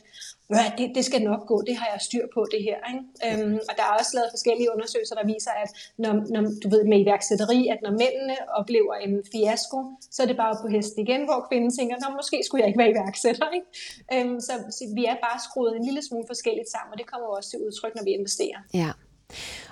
det, 0.79 0.87
det 0.97 1.05
skal 1.05 1.23
nok 1.31 1.43
gå, 1.47 1.57
det 1.69 1.77
har 1.81 1.89
jeg 1.93 2.01
styr 2.01 2.27
på 2.37 2.41
det 2.53 2.63
her. 2.69 2.79
Ikke? 2.93 3.03
Øhm, 3.27 3.59
og 3.69 3.73
der 3.79 3.85
er 3.89 3.95
også 4.01 4.13
lavet 4.17 4.31
forskellige 4.37 4.73
undersøgelser, 4.75 5.15
der 5.21 5.27
viser, 5.35 5.53
at 5.65 5.71
når, 6.03 6.13
når 6.35 6.43
du 6.63 6.67
ved 6.75 6.85
med 6.91 6.99
iværksætteri, 7.05 7.69
at 7.75 7.79
når 7.85 7.93
mændene 8.03 8.37
oplever 8.61 8.95
en 8.95 9.15
fiasko, 9.33 9.79
så 10.15 10.19
er 10.23 10.29
det 10.31 10.37
bare 10.37 10.55
på 10.63 10.69
hesten 10.75 11.01
igen, 11.07 11.23
hvor 11.29 11.47
kvinden 11.49 11.71
tænker, 11.79 11.95
at 11.97 12.15
måske 12.21 12.37
skulle 12.47 12.61
jeg 12.63 12.69
ikke 12.71 12.83
være 12.83 12.95
iværksætter. 12.97 13.49
Ikke? 13.59 13.69
Øhm, 14.15 14.41
så, 14.47 14.53
så 14.77 14.83
vi 14.99 15.05
er 15.13 15.17
bare 15.27 15.39
skruet 15.47 15.77
en 15.77 15.85
lille 15.89 16.03
smule 16.09 16.27
forskelligt 16.33 16.71
sammen, 16.75 16.93
og 16.93 16.99
det 16.99 17.07
kommer 17.11 17.27
også 17.37 17.51
til 17.51 17.59
udtryk, 17.67 17.95
når 17.95 18.05
vi 18.05 18.11
investerer. 18.11 18.40
Ja. 18.75 18.91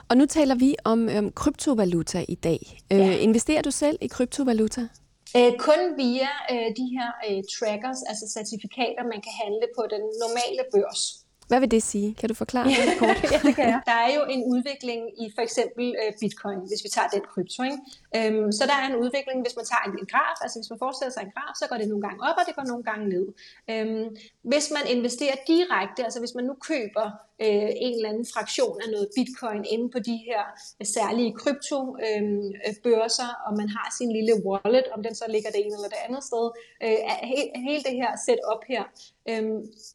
Og 0.08 0.16
nu 0.16 0.26
taler 0.26 0.54
vi 0.54 0.74
om 0.84 1.08
øhm, 1.08 1.32
kryptovaluta 1.32 2.24
i 2.28 2.34
dag. 2.34 2.80
Øh, 2.92 2.98
ja. 2.98 3.18
Investerer 3.18 3.62
du 3.62 3.70
selv 3.70 3.98
i 4.00 4.06
kryptovaluta? 4.06 4.80
Øh, 5.36 5.52
kun 5.58 5.80
via 5.96 6.32
øh, 6.52 6.68
de 6.80 6.86
her 6.96 7.08
øh, 7.28 7.42
trackers, 7.56 8.00
altså 8.10 8.24
certifikater, 8.36 9.02
man 9.12 9.20
kan 9.26 9.34
handle 9.42 9.66
på 9.76 9.82
den 9.90 10.02
normale 10.24 10.62
børs. 10.74 11.27
Hvad 11.48 11.60
vil 11.60 11.70
det 11.70 11.82
sige? 11.82 12.14
Kan 12.14 12.28
du 12.28 12.34
forklare 12.34 12.68
det 12.90 12.98
kort? 12.98 13.18
ja, 13.32 13.38
det 13.48 13.54
kan 13.56 13.64
jeg. 13.74 13.80
Der 13.90 13.98
er 14.06 14.10
jo 14.18 14.22
en 14.34 14.42
udvikling 14.52 15.00
i 15.22 15.24
for 15.36 15.42
eksempel 15.42 15.86
øh, 16.02 16.12
bitcoin, 16.20 16.58
hvis 16.70 16.80
vi 16.84 16.88
tager 16.96 17.08
den 17.14 17.22
krypto. 17.32 17.62
Ikke? 17.62 17.78
Øhm, 18.16 18.52
så 18.58 18.62
der 18.70 18.76
er 18.82 18.86
en 18.92 18.96
udvikling, 19.04 19.38
hvis 19.44 19.56
man 19.60 19.66
tager 19.70 19.84
en, 19.88 19.94
en 20.02 20.06
graf, 20.12 20.36
altså 20.44 20.56
hvis 20.58 20.70
man 20.72 20.78
forestiller 20.84 21.12
sig 21.12 21.22
en 21.22 21.32
graf, 21.36 21.54
så 21.60 21.64
går 21.70 21.76
det 21.80 21.88
nogle 21.88 22.02
gange 22.06 22.20
op, 22.28 22.36
og 22.40 22.44
det 22.48 22.54
går 22.58 22.66
nogle 22.72 22.84
gange 22.90 23.04
ned. 23.14 23.26
Øhm, 23.72 24.06
hvis 24.50 24.66
man 24.76 24.84
investerer 24.96 25.36
direkte, 25.52 26.00
altså 26.06 26.18
hvis 26.22 26.34
man 26.38 26.44
nu 26.50 26.54
køber 26.70 27.06
øh, 27.44 27.70
en 27.86 27.94
eller 27.96 28.08
anden 28.12 28.26
fraktion 28.34 28.76
af 28.84 28.88
noget 28.94 29.08
bitcoin 29.16 29.62
inde 29.74 29.86
på 29.94 29.98
de 30.08 30.16
her 30.28 30.42
særlige 30.96 31.32
kryptobørser, 31.40 33.30
øh, 33.34 33.46
og 33.46 33.52
man 33.60 33.68
har 33.76 33.88
sin 33.98 34.10
lille 34.16 34.34
wallet, 34.46 34.86
om 34.94 35.02
den 35.06 35.14
så 35.14 35.24
ligger 35.34 35.50
det 35.50 35.60
ene 35.64 35.74
eller 35.78 35.92
det 35.94 36.02
andet 36.06 36.22
sted, 36.30 36.44
øh, 36.84 36.98
he, 37.30 37.40
hele 37.66 37.82
det 37.88 37.94
her 38.02 38.10
setup 38.26 38.62
her, 38.72 38.84
øh, 39.28 39.42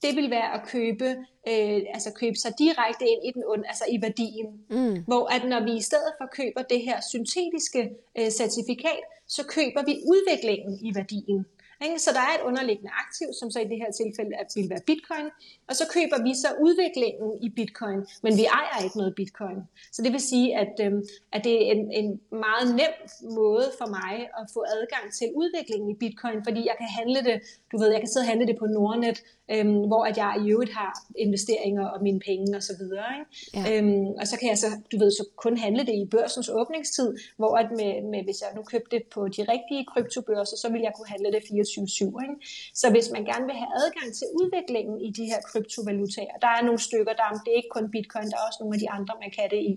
det 0.04 0.16
vil 0.16 0.30
være 0.30 0.54
at 0.54 0.68
købe 0.68 1.10
øh, 1.52 1.80
altså 1.96 2.12
købe 2.22 2.36
sig 2.36 2.52
direkte 2.60 3.06
ind 3.14 3.22
i 3.28 3.32
den 3.36 3.44
altså 3.72 3.86
i 3.96 4.02
værdien. 4.02 4.48
Mm. 4.70 5.04
Hvor 5.08 5.26
at 5.36 5.50
når 5.50 5.64
vi 5.64 5.74
i 5.78 5.82
stedet 5.82 6.12
for 6.20 6.28
køber 6.40 6.62
det 6.74 6.82
her 6.82 6.98
syntetiske 7.12 7.82
øh, 8.20 8.30
certifikat, 8.40 9.04
så 9.28 9.44
køber 9.56 9.82
vi 9.86 9.94
udviklingen 10.12 10.74
i 10.88 10.96
værdien. 10.96 11.46
Ikke? 11.86 12.00
Så 12.06 12.10
der 12.18 12.24
er 12.30 12.34
et 12.40 12.44
underliggende 12.50 12.92
aktiv, 13.04 13.28
som 13.40 13.52
så 13.52 13.60
i 13.60 13.68
det 13.72 13.78
her 13.84 13.92
tilfælde 13.92 14.32
vil 14.56 14.70
være 14.70 14.86
bitcoin, 14.92 15.28
og 15.70 15.74
så 15.80 15.86
køber 15.96 16.18
vi 16.28 16.32
så 16.44 16.50
udviklingen 16.66 17.30
i 17.46 17.50
bitcoin, 17.60 18.00
men 18.24 18.32
vi 18.40 18.46
ejer 18.60 18.84
ikke 18.84 18.98
noget 18.98 19.14
bitcoin. 19.16 19.60
Så 19.92 20.00
det 20.04 20.12
vil 20.16 20.24
sige, 20.32 20.48
at, 20.64 20.74
øhm, 20.86 21.02
at 21.36 21.44
det 21.44 21.56
er 21.68 21.72
en, 21.76 21.92
en 21.92 22.10
meget 22.46 22.66
nem 22.80 22.94
måde 23.40 23.68
for 23.80 23.88
mig 23.98 24.14
at 24.40 24.46
få 24.54 24.62
adgang 24.78 25.06
til 25.18 25.28
udviklingen 25.36 25.90
i 25.94 25.96
bitcoin, 26.04 26.38
fordi 26.48 26.62
jeg 26.70 26.76
kan 26.82 26.90
handle 27.00 27.20
det, 27.30 27.38
du 27.72 27.78
ved, 27.78 27.88
jeg 27.92 28.02
kan 28.04 28.10
sidde 28.10 28.24
og 28.24 28.28
handle 28.28 28.48
det 28.48 28.58
på 28.60 28.66
Nordnet, 28.66 29.18
øhm, 29.52 29.80
hvor 29.90 30.04
at 30.10 30.18
jeg 30.18 30.32
i 30.46 30.52
øvrigt 30.52 30.74
har 30.74 30.92
investeringer 31.18 31.86
og 31.94 32.04
mine 32.04 32.20
penge 32.20 32.58
og 32.58 32.64
så 32.64 32.74
videre. 32.80 33.10
Ikke? 33.20 33.30
Ja. 33.58 33.64
Øhm, 33.78 34.08
og 34.22 34.28
så 34.28 34.36
kan 34.40 34.50
jeg 34.50 34.58
så, 34.58 34.68
du 34.92 34.98
ved, 35.00 35.12
så 35.12 35.24
kun 35.36 35.58
handle 35.58 35.84
det 35.86 35.96
i 36.04 36.06
børsens 36.06 36.50
åbningstid, 36.50 37.18
hvor 37.38 37.54
at 37.62 37.68
med, 37.72 37.94
med, 38.12 38.24
hvis 38.24 38.42
jeg 38.42 38.50
nu 38.56 38.62
købte 38.64 38.92
det 38.96 39.04
på 39.16 39.28
de 39.28 39.42
rigtige 39.54 39.86
kryptobørser, 39.92 40.58
så 40.58 40.68
vil 40.72 40.82
jeg 40.82 40.94
kunne 40.96 41.08
handle 41.08 41.32
det 41.32 41.44
24-7. 41.74 42.24
Ikke? 42.26 42.36
Så 42.82 42.86
hvis 42.94 43.08
man 43.16 43.24
gerne 43.32 43.46
vil 43.50 43.58
have 43.62 43.72
adgang 43.82 44.10
til 44.20 44.28
udviklingen 44.40 44.98
i 45.08 45.10
de 45.18 45.26
her 45.32 45.40
kryptovalutaer, 45.50 46.36
der 46.44 46.52
er 46.58 46.62
nogle 46.68 46.82
stykker, 46.88 47.14
der 47.20 47.26
det 47.44 47.50
er 47.54 47.60
ikke 47.62 47.74
kun 47.78 47.92
bitcoin, 47.96 48.28
der 48.32 48.38
er 48.40 48.46
også 48.50 48.60
nogle 48.62 48.76
af 48.78 48.82
de 48.84 48.90
andre, 48.98 49.14
man 49.24 49.32
kan 49.38 49.48
det 49.54 49.62
i, 49.72 49.74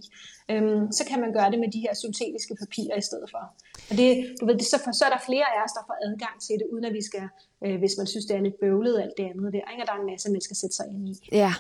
øhm, 0.53 0.83
så 0.99 1.03
kan 1.11 1.19
man 1.25 1.31
gøre 1.37 1.51
det 1.53 1.59
med 1.65 1.71
de 1.75 1.81
her 1.87 1.95
syntetiske 2.03 2.55
papirer 2.63 2.97
i 3.03 3.05
stedet 3.09 3.29
for. 3.35 3.43
Og 3.91 3.95
det, 4.01 4.11
du 4.39 4.43
ved, 4.47 4.55
det, 4.61 4.67
så, 4.73 4.79
for, 4.85 4.91
så 4.99 5.05
er 5.09 5.13
der 5.17 5.23
flere 5.31 5.49
af 5.55 5.59
os, 5.65 5.73
der 5.79 5.83
får 5.89 5.97
adgang 6.09 6.35
til 6.47 6.55
det, 6.61 6.67
uden 6.73 6.85
at 6.91 6.95
vi 6.99 7.03
skal, 7.09 7.27
øh, 7.65 7.77
hvis 7.83 7.95
man 7.99 8.07
synes, 8.13 8.25
det 8.29 8.35
er 8.37 8.43
lidt 8.47 8.59
bøvlet 8.65 8.95
alt 9.05 9.17
det 9.19 9.25
andet 9.31 9.53
der, 9.57 9.65
ikke? 9.73 9.83
og 9.83 9.87
der 9.89 9.95
er 9.97 10.01
en 10.05 10.11
masse, 10.13 10.27
man 10.37 10.45
skal 10.47 10.57
sætte 10.63 10.77
sig 10.77 10.87
ind 10.93 11.09
i. 11.13 11.15
Ja, 11.43 11.53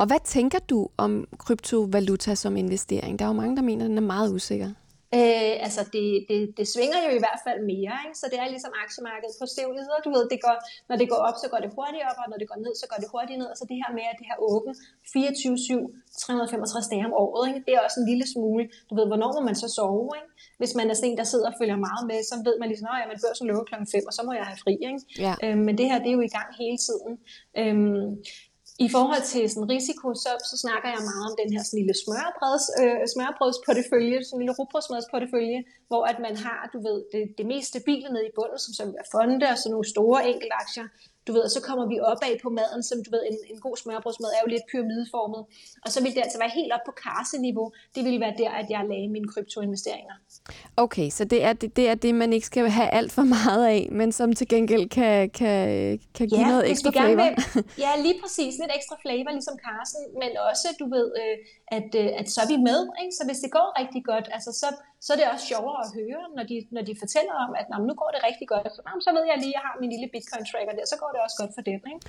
og 0.00 0.04
hvad 0.06 0.22
tænker 0.24 0.58
du 0.58 0.88
om 0.96 1.12
kryptovaluta 1.38 2.34
som 2.34 2.56
investering? 2.56 3.18
Der 3.18 3.24
er 3.24 3.28
jo 3.28 3.38
mange, 3.42 3.56
der 3.56 3.62
mener, 3.62 3.84
at 3.84 3.88
den 3.88 3.98
er 3.98 4.08
meget 4.16 4.32
usikker. 4.34 4.70
Øh, 5.18 5.54
altså 5.66 5.82
det, 5.94 6.06
det, 6.30 6.40
det 6.58 6.66
svinger 6.74 6.98
jo 7.06 7.10
i 7.18 7.22
hvert 7.24 7.40
fald 7.46 7.60
mere, 7.72 7.94
ikke? 8.04 8.16
så 8.20 8.26
det 8.32 8.38
er 8.42 8.48
ligesom 8.54 8.72
aktiemarkedet 8.84 9.34
på 9.40 9.46
stævligheder. 9.54 9.98
Du 10.06 10.10
ved, 10.16 10.24
det 10.32 10.40
går, 10.46 10.56
når 10.88 10.96
det 11.00 11.08
går 11.12 11.20
op, 11.28 11.36
så 11.42 11.46
går 11.52 11.60
det 11.64 11.70
hurtigt 11.76 12.04
op, 12.10 12.18
og 12.22 12.26
når 12.30 12.38
det 12.40 12.48
går 12.50 12.58
ned, 12.64 12.72
så 12.82 12.86
går 12.90 12.98
det 13.02 13.08
hurtigt 13.14 13.38
ned. 13.40 13.48
Altså 13.52 13.64
det 13.70 13.76
her 13.82 13.90
med, 13.98 14.04
at 14.12 14.16
det 14.20 14.26
her 14.30 14.38
åben 14.52 14.72
24-7, 15.12 16.22
365 16.24 16.92
dage 16.92 17.04
om 17.08 17.14
året, 17.24 17.42
ikke? 17.48 17.60
det 17.66 17.72
er 17.76 17.80
også 17.86 17.98
en 18.02 18.08
lille 18.12 18.26
smule, 18.34 18.62
du 18.88 18.92
ved, 18.98 19.06
hvornår 19.10 19.30
må 19.36 19.40
man 19.48 19.56
så 19.62 19.68
sove? 19.76 20.10
Ikke? 20.20 20.30
Hvis 20.60 20.72
man 20.78 20.86
er 20.90 20.94
sådan 20.96 21.10
en, 21.10 21.18
der 21.20 21.28
sidder 21.32 21.48
og 21.50 21.56
følger 21.60 21.78
meget 21.88 22.04
med, 22.10 22.18
så 22.30 22.34
ved 22.46 22.54
man 22.60 22.68
ligesom, 22.72 22.88
at 22.92 22.98
ja, 23.00 23.16
børsen 23.24 23.44
lukker 23.48 23.64
klokken 23.70 23.88
5, 23.94 24.08
og 24.10 24.12
så 24.16 24.22
må 24.26 24.32
jeg 24.38 24.46
have 24.50 24.60
fri. 24.64 24.74
Ikke? 24.88 25.00
Ja. 25.26 25.34
Øh, 25.44 25.56
men 25.66 25.72
det 25.78 25.86
her, 25.90 25.98
det 26.02 26.10
er 26.12 26.16
jo 26.18 26.24
i 26.30 26.34
gang 26.38 26.48
hele 26.62 26.78
tiden. 26.88 27.12
Øhm, 27.60 28.06
i 28.86 28.88
forhold 28.94 29.22
til 29.32 29.44
sådan 29.50 29.70
risiko, 29.76 30.06
så, 30.24 30.30
så 30.50 30.56
snakker 30.64 30.88
jeg 30.94 31.02
meget 31.10 31.24
om 31.30 31.34
den 31.42 31.48
her 31.54 31.62
sådan 31.64 31.80
lille 31.80 31.96
smørbrøds, 32.02 32.66
øh, 32.82 33.00
smørbrødsportefølje, 33.14 34.16
sådan 34.24 34.36
en 34.36 34.42
lille 34.42 34.56
rugbrødsmadsportefølje, 34.58 35.60
hvor 35.90 36.02
at 36.10 36.18
man 36.26 36.34
har, 36.44 36.60
du 36.74 36.78
ved, 36.88 36.98
det, 37.12 37.22
det 37.38 37.46
mest 37.52 37.68
stabile 37.72 38.08
nede 38.14 38.26
i 38.30 38.36
bunden, 38.38 38.58
som 38.64 38.72
så 38.76 38.82
vil 38.86 38.94
være 38.98 39.12
fonde 39.14 39.46
og 39.52 39.58
sådan 39.58 39.72
nogle 39.74 39.88
store 39.94 40.20
enkeltaktier, 40.30 40.86
du 41.30 41.34
ved, 41.36 41.44
og 41.48 41.52
så 41.56 41.60
kommer 41.68 41.84
vi 41.92 41.96
opad 42.10 42.34
på 42.44 42.50
maden, 42.58 42.82
som 42.90 42.98
du 43.04 43.10
ved, 43.14 43.22
en, 43.30 43.38
en 43.52 43.60
god 43.66 43.76
smørbrødsmad 43.82 44.30
er 44.36 44.40
jo 44.44 44.48
lidt 44.54 44.64
pyramideformet, 44.72 45.42
og 45.84 45.88
så 45.94 45.98
vil 46.02 46.10
det 46.16 46.22
altså 46.26 46.38
være 46.44 46.52
helt 46.60 46.72
op 46.76 46.84
på 46.88 46.92
karseniveau. 47.04 47.66
Det 47.94 48.02
vil 48.04 48.20
være 48.24 48.34
der, 48.42 48.50
at 48.60 48.66
jeg 48.70 48.80
lagde 48.90 49.08
mine 49.16 49.28
kryptoinvesteringer. 49.32 50.14
Okay, 50.84 51.08
så 51.10 51.22
det 51.24 51.40
er 51.48 51.52
det, 51.52 51.76
det 51.76 51.88
er 51.88 51.94
det, 51.94 52.12
man 52.14 52.32
ikke 52.32 52.46
skal 52.46 52.70
have 52.70 52.90
alt 52.98 53.12
for 53.12 53.26
meget 53.36 53.64
af, 53.76 53.88
men 54.00 54.12
som 54.12 54.28
til 54.38 54.48
gengæld 54.48 54.88
kan, 54.88 55.30
kan, 55.40 55.58
kan 56.16 56.26
give 56.28 56.40
ja, 56.40 56.48
noget 56.48 56.70
ekstra 56.70 56.90
flavor. 56.90 57.28
Vil, 57.54 57.64
ja, 57.84 57.92
lige 58.06 58.16
præcis. 58.22 58.52
Lidt 58.60 58.72
ekstra 58.78 58.96
flavor, 59.02 59.30
ligesom 59.38 59.56
Carsten, 59.66 60.02
men 60.22 60.30
også, 60.50 60.66
du 60.80 60.86
ved, 60.96 61.06
øh, 61.22 61.36
at, 61.78 61.90
øh, 62.02 62.20
at 62.20 62.26
så 62.34 62.38
er 62.44 62.48
vi 62.54 62.58
med. 62.70 62.80
Ikke? 63.02 63.14
Så 63.18 63.22
hvis 63.28 63.40
det 63.44 63.50
går 63.58 63.68
rigtig 63.80 64.02
godt, 64.10 64.26
altså 64.36 64.50
så, 64.62 64.68
så 65.04 65.12
er 65.12 65.16
det 65.16 65.26
også 65.34 65.46
sjovere 65.52 65.78
at 65.84 65.90
høre, 65.98 66.22
når 66.36 66.44
de, 66.50 66.56
når 66.70 66.82
de 66.82 66.94
fortæller 67.02 67.34
om, 67.44 67.50
at 67.60 67.66
nu 67.88 67.94
går 68.00 68.10
det 68.14 68.20
rigtig 68.28 68.48
godt. 68.48 68.66
Så, 68.76 68.82
så 69.06 69.10
ved 69.16 69.24
jeg 69.30 69.36
lige, 69.38 69.48
at 69.48 69.56
jeg 69.58 69.62
har 69.66 69.74
min 69.80 69.90
lille 69.94 70.08
bitcoin-tracker 70.14 70.74
der, 70.78 70.86
så 70.86 70.96
går 71.02 71.10
det 71.14 71.20
også 71.26 71.36
godt 71.42 71.52
for 71.56 71.62
dem. 71.70 71.80
Ikke? 71.92 72.00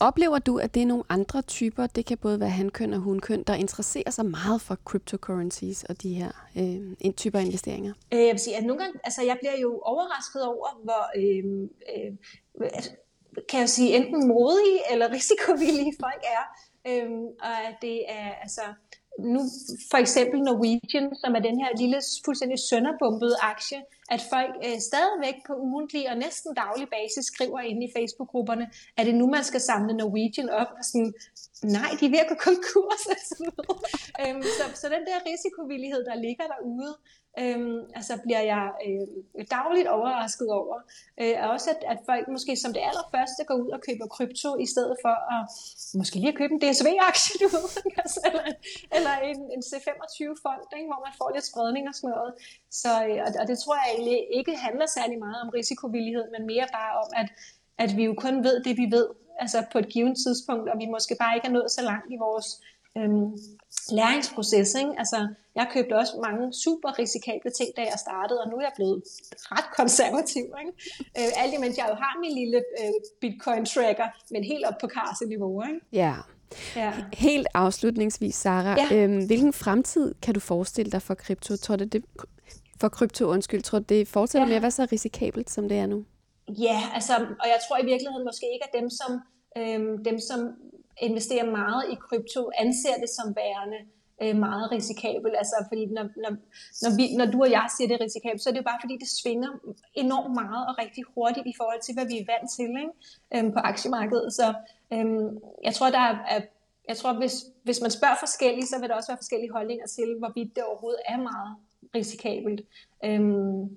Oplever 0.00 0.38
du, 0.38 0.58
at 0.58 0.74
det 0.74 0.82
er 0.82 0.86
nogle 0.86 1.04
andre 1.08 1.42
typer, 1.42 1.86
det 1.86 2.06
kan 2.06 2.18
både 2.18 2.40
være 2.40 2.54
hankøn 2.60 2.92
og 2.92 3.00
hunkøn, 3.00 3.42
der 3.42 3.54
interesserer 3.54 4.10
sig 4.10 4.26
meget 4.26 4.60
for 4.60 4.74
cryptocurrencies 4.84 5.84
og 5.84 6.02
de 6.02 6.14
her 6.14 6.30
øh, 6.58 7.12
typer 7.12 7.38
investeringer? 7.38 7.92
Øh, 8.12 8.20
jeg 8.20 8.32
vil 8.32 8.40
sige, 8.40 8.56
at 8.56 8.64
nogle 8.64 8.82
gange, 8.82 9.00
altså 9.04 9.22
jeg 9.22 9.36
bliver 9.40 9.58
jo 9.60 9.80
overrasket 9.84 10.42
over, 10.46 10.68
hvor, 10.84 11.04
øh, 11.20 11.68
øh, 11.94 12.12
kan 13.48 13.60
jeg 13.60 13.68
sige, 13.68 13.96
enten 13.96 14.28
modige 14.28 14.80
eller 14.92 15.12
risikovillige 15.18 15.94
folk 16.00 16.22
er. 16.36 16.44
Øh, 16.88 17.10
og 17.40 17.54
at 17.68 17.76
det 17.82 18.10
er, 18.10 18.30
altså, 18.42 18.62
nu 19.18 19.40
for 19.90 19.98
eksempel 19.98 20.40
Norwegian, 20.40 21.16
som 21.22 21.34
er 21.34 21.42
den 21.48 21.60
her 21.62 21.70
lille 21.82 21.98
fuldstændig 22.24 22.58
sønderbumpede 22.58 23.36
aktie, 23.42 23.80
at 24.10 24.20
folk 24.32 24.54
øh, 24.66 24.78
stadigvæk 24.90 25.36
på 25.46 25.52
ugentlig 25.54 26.10
og 26.10 26.16
næsten 26.16 26.54
daglig 26.54 26.88
basis 26.96 27.24
skriver 27.32 27.60
ind 27.60 27.80
i 27.84 27.92
Facebook-grupperne, 27.96 28.66
at 28.96 29.06
det 29.06 29.14
nu, 29.14 29.26
man 29.26 29.44
skal 29.44 29.60
samle 29.60 29.96
Norwegian 29.96 30.50
op, 30.50 30.70
og 30.78 30.84
sådan, 30.90 31.12
nej, 31.62 31.90
de 32.00 32.06
er 32.06 32.10
ved 32.14 32.24
at 32.24 32.30
gå 32.32 32.36
konkurs. 32.48 33.02
øhm, 34.22 34.42
så, 34.58 34.64
så 34.80 34.86
den 34.94 35.04
der 35.08 35.18
risikovillighed, 35.30 36.04
der 36.04 36.16
ligger 36.26 36.46
derude, 36.54 36.92
øhm, 37.42 37.80
altså 37.98 38.14
bliver 38.24 38.42
jeg 38.52 38.64
øh, 38.86 39.44
dagligt 39.56 39.88
overrasket 39.96 40.48
over. 40.60 40.76
Øh, 41.20 41.34
og 41.42 41.48
også 41.50 41.70
at, 41.74 41.80
at 41.92 41.98
folk 42.10 42.24
måske 42.28 42.56
som 42.56 42.72
det 42.76 42.82
allerførste 42.88 43.42
går 43.48 43.56
ud 43.64 43.70
og 43.76 43.80
køber 43.88 44.06
krypto, 44.16 44.50
i 44.64 44.66
stedet 44.66 44.96
for 45.04 45.14
at 45.36 45.42
måske 46.00 46.16
lige 46.16 46.32
at 46.34 46.38
købe 46.40 46.52
en 46.54 46.62
DSV-aktie, 46.64 47.34
du 47.42 47.48
ved, 47.54 47.66
altså, 48.02 48.20
eller, 48.28 48.44
eller 48.96 49.14
en, 49.30 49.38
en 49.54 49.62
C25-fond, 49.70 50.60
ikke, 50.76 50.90
hvor 50.92 51.02
man 51.06 51.14
får 51.20 51.28
lidt 51.34 51.46
spredning 51.50 51.84
og 51.90 51.94
sådan 51.94 52.10
noget. 52.16 52.32
Så, 52.82 52.92
øh, 53.06 53.18
og, 53.26 53.30
og 53.40 53.44
det 53.50 53.56
tror 53.58 53.74
jeg 53.80 53.88
egentlig 53.94 54.20
ikke 54.38 54.54
handler 54.66 54.86
særlig 54.98 55.18
meget 55.26 55.40
om 55.44 55.48
risikovillighed, 55.58 56.26
men 56.34 56.42
mere 56.52 56.66
bare 56.78 56.92
om, 57.02 57.08
at, 57.20 57.28
at 57.84 57.90
vi 57.96 58.04
jo 58.08 58.14
kun 58.24 58.44
ved 58.46 58.56
det, 58.66 58.74
vi 58.82 58.86
ved, 58.96 59.08
altså 59.38 59.58
på 59.72 59.78
et 59.78 59.88
givet 59.88 60.16
tidspunkt, 60.24 60.66
og 60.70 60.76
vi 60.78 60.86
måske 60.86 61.16
bare 61.22 61.34
ikke 61.36 61.48
er 61.48 61.56
nået 61.58 61.70
så 61.70 61.82
langt 61.82 62.08
i 62.14 62.16
vores 62.26 62.48
øhm, 62.98 63.28
læringsproces. 63.98 64.74
Ikke? 64.74 64.92
Altså, 64.98 65.28
jeg 65.54 65.66
købte 65.72 65.94
også 65.96 66.12
mange 66.28 66.52
super 66.64 66.98
risikable 66.98 67.50
ting, 67.50 67.70
da 67.76 67.82
jeg 67.82 67.98
startede, 68.06 68.40
og 68.42 68.50
nu 68.50 68.56
er 68.56 68.60
jeg 68.60 68.72
blevet 68.76 69.02
ret 69.54 69.68
konservativ. 69.76 70.44
Ikke? 70.62 70.72
Øh, 71.18 71.42
alt 71.42 71.54
imens 71.54 71.78
jeg 71.78 71.86
jo 71.90 71.94
har 71.94 72.14
min 72.20 72.34
lille 72.40 72.58
øh, 72.80 72.94
bitcoin-tracker, 73.20 74.08
men 74.30 74.44
helt 74.44 74.64
op 74.66 74.78
på 74.80 74.86
karseniveau. 74.86 75.62
Ikke? 75.62 75.80
Ja. 75.92 76.14
Ja. 76.76 76.92
Helt 77.12 77.46
afslutningsvis, 77.54 78.34
Sara. 78.34 78.76
Ja. 78.80 78.96
Øhm, 78.96 79.26
hvilken 79.26 79.52
fremtid 79.52 80.14
kan 80.22 80.34
du 80.34 80.40
forestille 80.40 80.92
dig 80.92 81.02
for 81.02 81.14
krypto? 81.14 81.56
Tror 81.56 81.76
du, 81.76 81.84
det, 81.84 82.04
for 82.80 82.88
krypto, 82.88 83.24
undskyld, 83.26 83.62
tror 83.62 83.78
du, 83.78 83.84
det 83.88 84.08
fortsætter 84.08 84.46
ja. 84.46 84.48
med 84.48 84.56
at 84.56 84.62
være 84.62 84.70
så 84.70 84.86
risikabelt, 84.92 85.50
som 85.50 85.68
det 85.68 85.78
er 85.78 85.86
nu? 85.86 86.04
Ja, 86.48 86.80
altså, 86.94 87.12
og 87.14 87.46
jeg 87.46 87.58
tror 87.68 87.78
i 87.78 87.84
virkeligheden 87.84 88.24
måske 88.24 88.46
ikke, 88.52 88.64
at 88.64 88.80
dem, 88.80 88.90
som, 88.90 89.20
øhm, 89.58 90.04
dem, 90.04 90.18
som 90.18 90.40
investerer 90.98 91.50
meget 91.50 91.84
i 91.92 91.94
krypto, 91.94 92.50
anser 92.58 92.94
det 93.00 93.10
som 93.10 93.36
værende 93.36 93.80
øh, 94.22 94.36
meget 94.36 94.72
risikabel. 94.72 95.30
Altså, 95.36 95.56
fordi 95.68 95.86
når, 95.86 96.06
når, 96.22 96.32
når, 96.82 96.96
vi, 96.96 97.16
når 97.16 97.26
du 97.26 97.38
og 97.42 97.50
jeg 97.50 97.66
siger, 97.76 97.88
det 97.88 97.94
er 97.94 98.04
risikabelt, 98.04 98.42
så 98.42 98.48
er 98.48 98.52
det 98.52 98.62
jo 98.62 98.70
bare 98.70 98.82
fordi, 98.82 98.96
det 98.96 99.08
svinger 99.08 99.50
enormt 99.94 100.34
meget 100.34 100.66
og 100.68 100.74
rigtig 100.78 101.04
hurtigt 101.14 101.46
i 101.46 101.54
forhold 101.56 101.80
til, 101.82 101.94
hvad 101.94 102.06
vi 102.06 102.16
er 102.18 102.30
vant 102.32 102.50
til 102.56 102.70
ikke? 102.82 102.94
Øhm, 103.34 103.52
på 103.52 103.58
aktiemarkedet. 103.58 104.32
Så 104.32 104.54
øhm, 104.92 105.38
jeg 105.64 105.74
tror, 105.74 105.90
der 105.90 106.04
er, 106.10 106.16
er 106.34 106.40
jeg 106.88 106.96
tror, 106.96 107.12
hvis, 107.12 107.34
hvis 107.62 107.80
man 107.80 107.90
spørger 107.90 108.16
forskelligt, 108.18 108.68
så 108.68 108.80
vil 108.80 108.88
der 108.88 108.94
også 108.94 109.12
være 109.12 109.22
forskellige 109.22 109.52
holdninger 109.52 109.86
til, 109.86 110.18
hvorvidt 110.18 110.56
det 110.56 110.64
overhovedet 110.64 111.00
er 111.08 111.16
meget 111.16 111.56
risikabelt. 111.94 112.60
Øhm, 113.04 113.76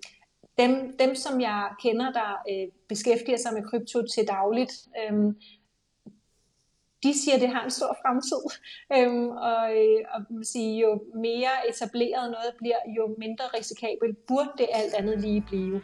dem, 0.58 0.97
dem, 0.99 1.15
som 1.15 1.41
jeg 1.41 1.69
kender, 1.84 2.12
der 2.12 2.43
øh, 2.51 2.67
beskæftiger 2.88 3.38
sig 3.38 3.53
med 3.53 3.63
krypto 3.63 4.01
til 4.13 4.27
dagligt, 4.27 4.73
øhm, 5.01 5.38
de 7.07 7.19
siger, 7.21 7.35
at 7.35 7.41
det 7.41 7.49
har 7.49 7.63
en 7.63 7.71
stor 7.71 7.97
fremtid. 8.01 8.43
Øhm, 8.95 9.29
og, 9.29 9.63
øh, 9.77 9.99
og 10.13 10.19
man 10.29 10.43
sige, 10.43 10.81
jo 10.85 10.91
mere 11.15 11.53
etableret 11.69 12.31
noget 12.35 12.51
bliver, 12.57 12.79
jo 12.97 13.15
mindre 13.17 13.45
risikabelt 13.57 14.25
burde 14.27 14.51
det 14.57 14.67
alt 14.73 14.93
andet 14.93 15.21
lige 15.21 15.41
blive. 15.41 15.81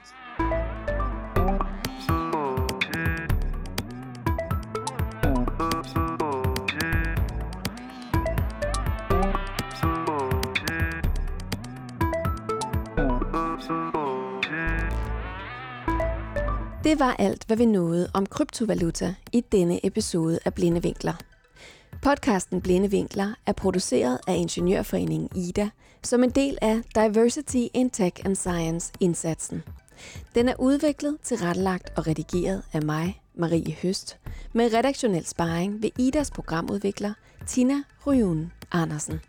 Det 16.93 16.99
var 16.99 17.15
alt, 17.19 17.43
hvad 17.47 17.57
vi 17.57 17.65
nåede 17.65 18.09
om 18.13 18.25
kryptovaluta 18.25 19.15
i 19.31 19.41
denne 19.51 19.85
episode 19.85 20.39
af 20.45 20.53
Blinde 20.53 20.81
Vinkler. 20.81 21.13
Podcasten 22.01 22.61
Blinde 22.61 22.91
Vinkler 22.91 23.33
er 23.45 23.53
produceret 23.53 24.19
af 24.27 24.35
Ingeniørforeningen 24.35 25.29
IDA 25.35 25.69
som 26.03 26.23
en 26.23 26.29
del 26.29 26.57
af 26.61 26.81
Diversity 26.95 27.65
in 27.73 27.89
Tech 27.89 28.25
and 28.25 28.35
Science 28.35 28.91
indsatsen. 28.99 29.63
Den 30.35 30.49
er 30.49 30.55
udviklet, 30.59 31.17
tilrettelagt 31.23 31.93
og 31.97 32.07
redigeret 32.07 32.63
af 32.73 32.81
mig, 32.81 33.21
Marie 33.35 33.75
Høst, 33.81 34.17
med 34.53 34.73
redaktionel 34.73 35.25
sparring 35.25 35.83
ved 35.83 35.89
IDAs 35.99 36.31
programudvikler 36.31 37.13
Tina 37.47 37.83
Ryun 38.07 38.51
Andersen. 38.71 39.19